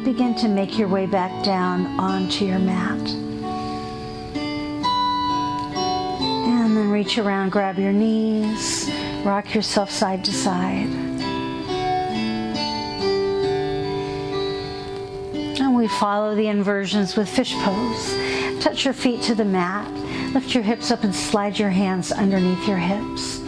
Begin 0.06 0.34
to 0.36 0.46
make 0.46 0.78
your 0.78 0.86
way 0.86 1.04
back 1.04 1.42
down 1.42 1.84
onto 1.98 2.44
your 2.44 2.60
mat. 2.60 3.10
And 6.46 6.76
then 6.76 6.90
reach 6.92 7.18
around, 7.18 7.50
grab 7.50 7.76
your 7.76 7.90
knees, 7.90 8.88
rock 9.24 9.52
yourself 9.52 9.90
side 9.90 10.24
to 10.24 10.32
side. 10.32 10.86
And 15.58 15.74
we 15.74 15.88
follow 15.88 16.36
the 16.36 16.46
inversions 16.46 17.16
with 17.16 17.28
fish 17.28 17.52
pose. 17.54 18.14
Touch 18.62 18.84
your 18.84 18.94
feet 18.94 19.22
to 19.22 19.34
the 19.34 19.44
mat. 19.44 19.92
Lift 20.34 20.54
your 20.54 20.62
hips 20.62 20.92
up 20.92 21.02
and 21.02 21.12
slide 21.12 21.58
your 21.58 21.70
hands 21.70 22.12
underneath 22.12 22.68
your 22.68 22.78
hips. 22.78 23.40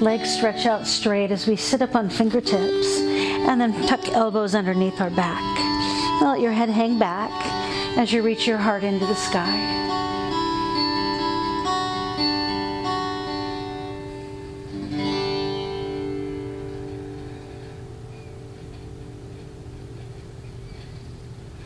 Legs 0.00 0.28
stretch 0.36 0.66
out 0.66 0.88
straight 0.88 1.30
as 1.30 1.46
we 1.46 1.54
sit 1.54 1.82
up 1.82 1.94
on 1.94 2.10
fingertips 2.10 2.98
and 2.98 3.60
then 3.60 3.72
tuck 3.86 4.08
elbows 4.08 4.56
underneath 4.56 5.00
our 5.00 5.10
back. 5.10 5.69
Let 6.20 6.40
your 6.40 6.52
head 6.52 6.68
hang 6.68 6.98
back 6.98 7.30
as 7.96 8.12
you 8.12 8.22
reach 8.22 8.46
your 8.46 8.58
heart 8.58 8.84
into 8.84 9.06
the 9.06 9.14
sky. 9.14 9.78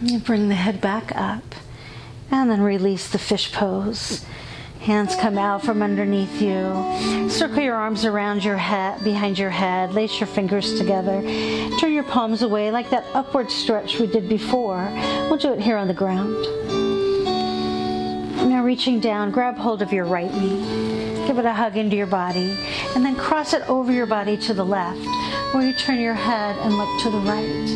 You 0.00 0.18
bring 0.18 0.48
the 0.48 0.54
head 0.54 0.80
back 0.80 1.10
up 1.16 1.54
and 2.30 2.50
then 2.50 2.60
release 2.60 3.08
the 3.08 3.18
fish 3.18 3.52
pose. 3.52 4.24
Hands 4.84 5.16
come 5.16 5.38
out 5.38 5.64
from 5.64 5.82
underneath 5.82 6.42
you. 6.42 7.30
Circle 7.30 7.60
your 7.60 7.74
arms 7.74 8.04
around 8.04 8.44
your 8.44 8.58
head, 8.58 9.02
behind 9.02 9.38
your 9.38 9.48
head. 9.48 9.94
Lace 9.94 10.20
your 10.20 10.26
fingers 10.26 10.78
together. 10.78 11.22
Turn 11.80 11.94
your 11.94 12.02
palms 12.02 12.42
away 12.42 12.70
like 12.70 12.90
that 12.90 13.06
upward 13.14 13.50
stretch 13.50 13.98
we 13.98 14.06
did 14.06 14.28
before. 14.28 14.86
We'll 15.30 15.38
do 15.38 15.54
it 15.54 15.60
here 15.60 15.78
on 15.78 15.88
the 15.88 15.94
ground. 15.94 16.36
Now, 18.46 18.62
reaching 18.62 19.00
down, 19.00 19.30
grab 19.30 19.56
hold 19.56 19.80
of 19.80 19.90
your 19.90 20.04
right 20.04 20.30
knee. 20.34 21.26
Give 21.26 21.38
it 21.38 21.46
a 21.46 21.54
hug 21.54 21.78
into 21.78 21.96
your 21.96 22.06
body. 22.06 22.54
And 22.94 23.02
then 23.02 23.16
cross 23.16 23.54
it 23.54 23.66
over 23.70 23.90
your 23.90 24.04
body 24.04 24.36
to 24.36 24.52
the 24.52 24.66
left, 24.66 25.00
where 25.54 25.66
you 25.66 25.72
turn 25.72 25.98
your 25.98 26.12
head 26.12 26.58
and 26.58 26.76
look 26.76 27.00
to 27.04 27.10
the 27.10 27.20
right. 27.20 27.68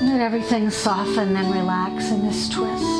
Let 0.00 0.22
everything 0.22 0.70
soften 0.70 1.36
and 1.36 1.52
relax 1.52 2.10
in 2.10 2.24
this 2.24 2.48
twist. 2.48 2.97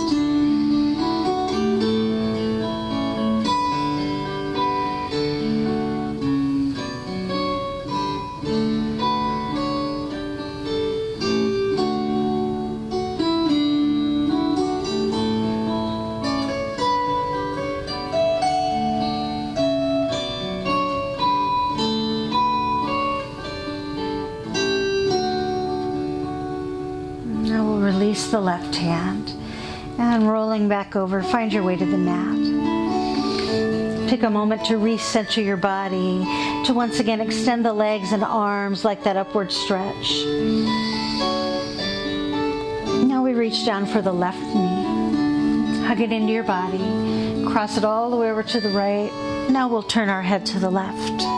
Back 30.88 30.96
over, 30.96 31.22
find 31.22 31.52
your 31.52 31.62
way 31.62 31.76
to 31.76 31.84
the 31.84 31.98
mat. 31.98 32.38
Take 34.08 34.22
a 34.22 34.30
moment 34.30 34.64
to 34.66 34.74
recenter 34.74 35.44
your 35.44 35.58
body, 35.58 36.24
to 36.64 36.72
once 36.72 36.98
again 36.98 37.20
extend 37.20 37.62
the 37.62 37.74
legs 37.74 38.12
and 38.12 38.24
arms 38.24 38.86
like 38.86 39.04
that 39.04 39.14
upward 39.14 39.52
stretch. 39.52 40.24
Now 43.04 43.22
we 43.22 43.34
reach 43.34 43.66
down 43.66 43.84
for 43.84 44.00
the 44.00 44.14
left 44.14 44.40
knee. 44.40 45.84
Hug 45.84 46.00
it 46.00 46.10
into 46.10 46.32
your 46.32 46.44
body. 46.44 46.78
Cross 47.52 47.76
it 47.76 47.84
all 47.84 48.08
the 48.08 48.16
way 48.16 48.30
over 48.30 48.42
to 48.42 48.58
the 48.58 48.70
right. 48.70 49.12
Now 49.50 49.68
we'll 49.68 49.82
turn 49.82 50.08
our 50.08 50.22
head 50.22 50.46
to 50.46 50.58
the 50.58 50.70
left. 50.70 51.37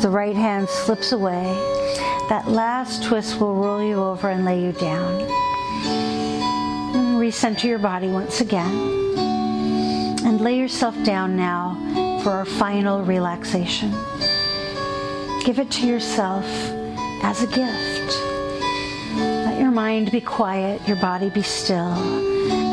The 0.00 0.10
right 0.10 0.36
hand 0.36 0.68
slips 0.68 1.10
away, 1.10 1.42
that 2.28 2.44
last 2.46 3.02
twist 3.02 3.40
will 3.40 3.54
roll 3.56 3.82
you 3.82 3.96
over 3.96 4.30
and 4.30 4.44
lay 4.44 4.62
you 4.62 4.70
down. 4.72 5.20
Recenter 7.18 7.64
your 7.64 7.80
body 7.80 8.06
once 8.06 8.40
again. 8.40 9.18
And 10.24 10.40
lay 10.40 10.56
yourself 10.56 10.94
down 11.02 11.36
now 11.36 11.74
for 12.22 12.30
our 12.30 12.44
final 12.44 13.02
relaxation. 13.02 13.90
Give 15.44 15.58
it 15.58 15.70
to 15.72 15.86
yourself 15.86 16.46
as 17.22 17.42
a 17.42 17.46
gift. 17.48 18.18
Let 19.16 19.60
your 19.60 19.72
mind 19.72 20.12
be 20.12 20.20
quiet, 20.20 20.86
your 20.86 20.98
body 20.98 21.28
be 21.28 21.42
still 21.42 21.92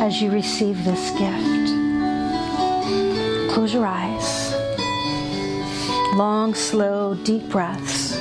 as 0.01 0.21
you 0.21 0.30
receive 0.30 0.86
this 0.86 1.09
gift. 1.17 1.73
Close 3.51 3.73
your 3.73 3.88
eyes 3.88 4.14
long, 6.16 6.55
slow, 6.55 7.13
deep 7.13 7.49
breaths. 7.49 8.18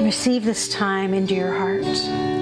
Receive 0.00 0.44
this 0.44 0.68
time 0.68 1.12
into 1.12 1.34
your 1.34 1.52
heart. 1.52 2.35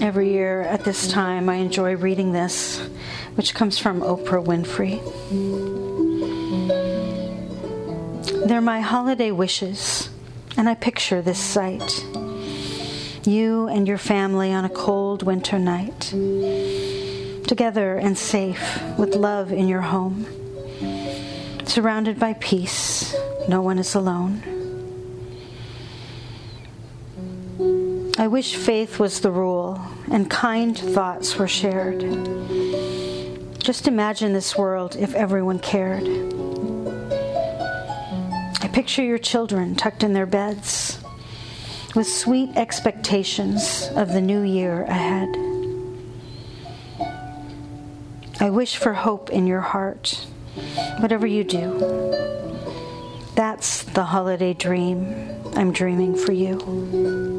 Every 0.00 0.30
year 0.30 0.62
at 0.62 0.84
this 0.84 1.08
time, 1.08 1.48
I 1.48 1.56
enjoy 1.56 1.96
reading 1.96 2.30
this, 2.30 2.78
which 3.34 3.52
comes 3.52 3.78
from 3.80 4.00
Oprah 4.00 4.44
Winfrey. 4.44 5.00
They're 8.46 8.60
my 8.60 8.80
holiday 8.80 9.32
wishes, 9.32 10.08
and 10.56 10.68
I 10.68 10.76
picture 10.76 11.20
this 11.20 11.40
sight. 11.40 12.04
You 13.24 13.66
and 13.66 13.88
your 13.88 13.98
family 13.98 14.52
on 14.52 14.64
a 14.64 14.68
cold 14.68 15.24
winter 15.24 15.58
night, 15.58 16.00
together 17.48 17.96
and 17.96 18.16
safe, 18.16 18.80
with 18.96 19.16
love 19.16 19.50
in 19.50 19.66
your 19.66 19.80
home, 19.80 20.26
surrounded 21.64 22.20
by 22.20 22.34
peace, 22.34 23.16
no 23.48 23.60
one 23.60 23.80
is 23.80 23.96
alone. 23.96 24.42
I 28.18 28.28
wish 28.28 28.54
faith 28.54 29.00
was 29.00 29.20
the 29.20 29.32
rule 29.32 29.71
and 30.12 30.28
kind 30.30 30.78
thoughts 30.78 31.36
were 31.36 31.48
shared. 31.48 32.00
Just 33.58 33.88
imagine 33.88 34.34
this 34.34 34.56
world 34.56 34.94
if 34.94 35.14
everyone 35.14 35.58
cared. 35.58 36.06
I 38.60 38.68
picture 38.68 39.02
your 39.02 39.18
children 39.18 39.74
tucked 39.74 40.04
in 40.04 40.12
their 40.12 40.26
beds 40.26 41.00
with 41.94 42.06
sweet 42.06 42.50
expectations 42.56 43.88
of 43.96 44.12
the 44.12 44.20
new 44.20 44.42
year 44.42 44.82
ahead. 44.84 45.28
I 48.38 48.50
wish 48.50 48.76
for 48.76 48.92
hope 48.92 49.30
in 49.30 49.46
your 49.46 49.60
heart, 49.60 50.26
whatever 50.98 51.26
you 51.26 51.42
do. 51.42 51.78
That's 53.34 53.84
the 53.84 54.04
holiday 54.04 54.52
dream 54.52 55.40
I'm 55.54 55.72
dreaming 55.72 56.16
for 56.16 56.32
you. 56.32 57.31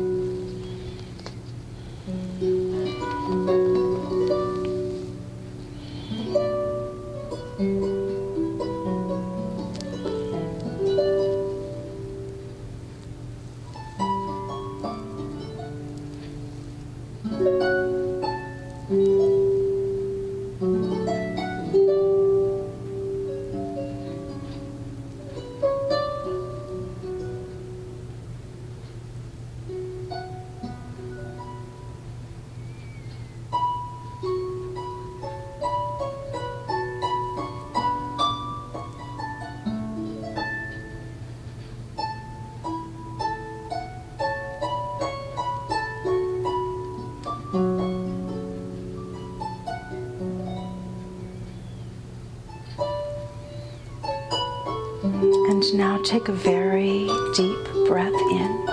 Now 55.74 56.00
take 56.04 56.30
a 56.30 56.32
very 56.32 57.10
deep 57.36 57.88
breath 57.88 58.14
in. 58.14 58.64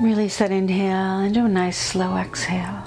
Release 0.00 0.38
that 0.38 0.50
inhale 0.50 1.18
and 1.18 1.34
do 1.34 1.44
a 1.44 1.48
nice 1.48 1.76
slow 1.76 2.16
exhale. 2.16 2.82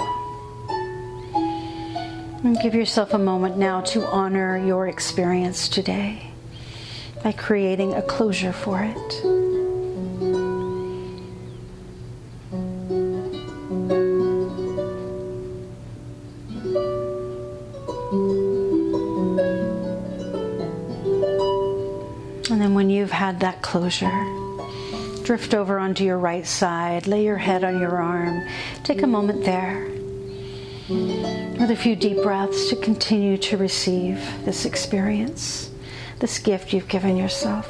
And 2.43 2.59
give 2.63 2.73
yourself 2.73 3.13
a 3.13 3.19
moment 3.19 3.57
now 3.57 3.81
to 3.81 4.03
honor 4.07 4.57
your 4.57 4.87
experience 4.87 5.69
today 5.69 6.31
by 7.23 7.31
creating 7.31 7.93
a 7.93 8.01
closure 8.01 8.51
for 8.51 8.81
it. 8.81 9.42
Closure. 23.73 24.27
Drift 25.23 25.55
over 25.55 25.79
onto 25.79 26.03
your 26.03 26.19
right 26.19 26.45
side, 26.45 27.07
lay 27.07 27.23
your 27.23 27.37
head 27.37 27.63
on 27.63 27.79
your 27.79 27.99
arm. 27.99 28.47
Take 28.83 29.01
a 29.01 29.07
moment 29.07 29.45
there 29.45 29.87
with 30.87 31.71
a 31.71 31.75
few 31.75 31.95
deep 31.95 32.21
breaths 32.21 32.69
to 32.69 32.75
continue 32.75 33.35
to 33.37 33.57
receive 33.57 34.17
this 34.45 34.65
experience, 34.65 35.71
this 36.19 36.37
gift 36.37 36.71
you've 36.71 36.87
given 36.87 37.17
yourself. 37.17 37.67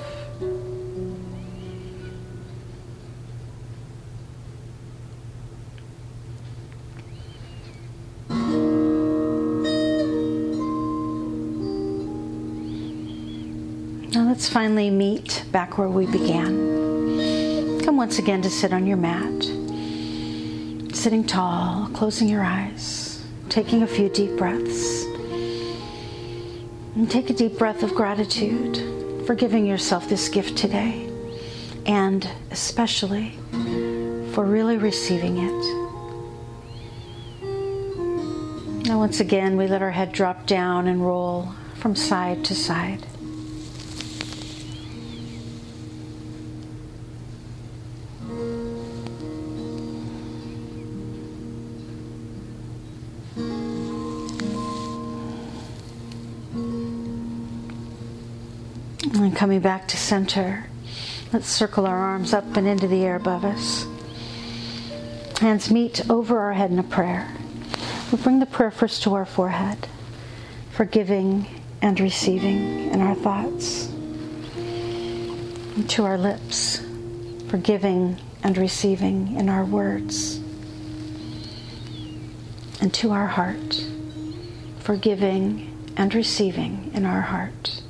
Now 14.11 14.27
let's 14.27 14.49
finally 14.49 14.89
meet 14.89 15.32
back 15.53 15.77
where 15.77 15.87
we 15.87 16.07
began. 16.07 17.79
Come 17.85 17.95
once 17.95 18.17
again 18.17 18.41
to 18.41 18.49
sit 18.49 18.73
on 18.73 18.87
your 18.87 18.97
mat. 18.97 19.43
Sitting 20.95 21.23
tall, 21.23 21.89
closing 21.93 22.27
your 22.27 22.43
eyes, 22.43 23.23
taking 23.49 23.83
a 23.83 23.87
few 23.87 24.09
deep 24.09 24.35
breaths. 24.35 25.03
And 26.95 27.09
take 27.09 27.29
a 27.29 27.33
deep 27.33 27.59
breath 27.59 27.83
of 27.83 27.93
gratitude 27.93 29.25
for 29.27 29.35
giving 29.35 29.67
yourself 29.67 30.09
this 30.09 30.27
gift 30.27 30.57
today, 30.57 31.07
and 31.85 32.27
especially 32.49 33.37
for 34.33 34.43
really 34.45 34.77
receiving 34.77 35.37
it. 35.37 35.83
Now, 38.87 38.97
once 38.97 39.19
again, 39.19 39.55
we 39.55 39.67
let 39.67 39.83
our 39.83 39.91
head 39.91 40.13
drop 40.13 40.47
down 40.47 40.87
and 40.87 41.05
roll 41.05 41.53
from 41.75 41.95
side 41.95 42.43
to 42.45 42.55
side. 42.55 43.05
Coming 59.43 59.59
back 59.59 59.85
to 59.89 59.97
center, 59.97 60.63
let's 61.33 61.49
circle 61.49 61.85
our 61.85 61.97
arms 61.97 62.33
up 62.33 62.55
and 62.55 62.65
into 62.65 62.87
the 62.87 63.03
air 63.03 63.17
above 63.17 63.43
us. 63.43 63.85
Hands 65.41 65.69
meet 65.69 66.09
over 66.09 66.39
our 66.39 66.53
head 66.53 66.71
in 66.71 66.79
a 66.79 66.83
prayer. 66.83 67.27
We 68.09 68.19
bring 68.19 68.39
the 68.39 68.45
prayer 68.45 68.71
first 68.71 69.03
to 69.03 69.13
our 69.15 69.25
forehead, 69.25 69.85
forgiving 70.71 71.45
and 71.81 71.99
receiving 71.99 72.89
in 72.89 73.01
our 73.01 73.15
thoughts, 73.15 73.89
and 74.55 75.89
to 75.89 76.05
our 76.05 76.17
lips, 76.17 76.79
forgiving 77.49 78.17
and 78.43 78.57
receiving 78.57 79.35
in 79.35 79.49
our 79.49 79.65
words, 79.65 80.37
and 82.79 82.93
to 82.93 83.11
our 83.11 83.27
heart, 83.27 83.85
forgiving 84.79 85.93
and 85.97 86.15
receiving 86.15 86.91
in 86.93 87.05
our 87.05 87.19
heart. 87.19 87.82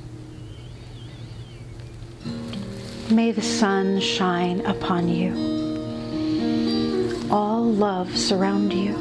May 3.10 3.32
the 3.32 3.42
sun 3.42 4.00
shine 4.00 4.64
upon 4.64 5.08
you. 5.08 5.32
All 7.30 7.64
love 7.64 8.16
surround 8.16 8.72
you. 8.72 8.94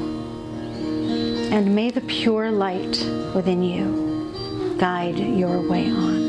And 1.52 1.74
may 1.74 1.90
the 1.90 2.02
pure 2.02 2.52
light 2.52 2.98
within 3.34 3.64
you 3.64 4.76
guide 4.78 5.18
your 5.18 5.62
way 5.62 5.90
on. 5.90 6.24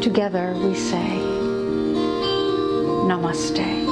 Together 0.00 0.54
we 0.62 0.74
say, 0.74 1.20
Namaste. 3.06 3.85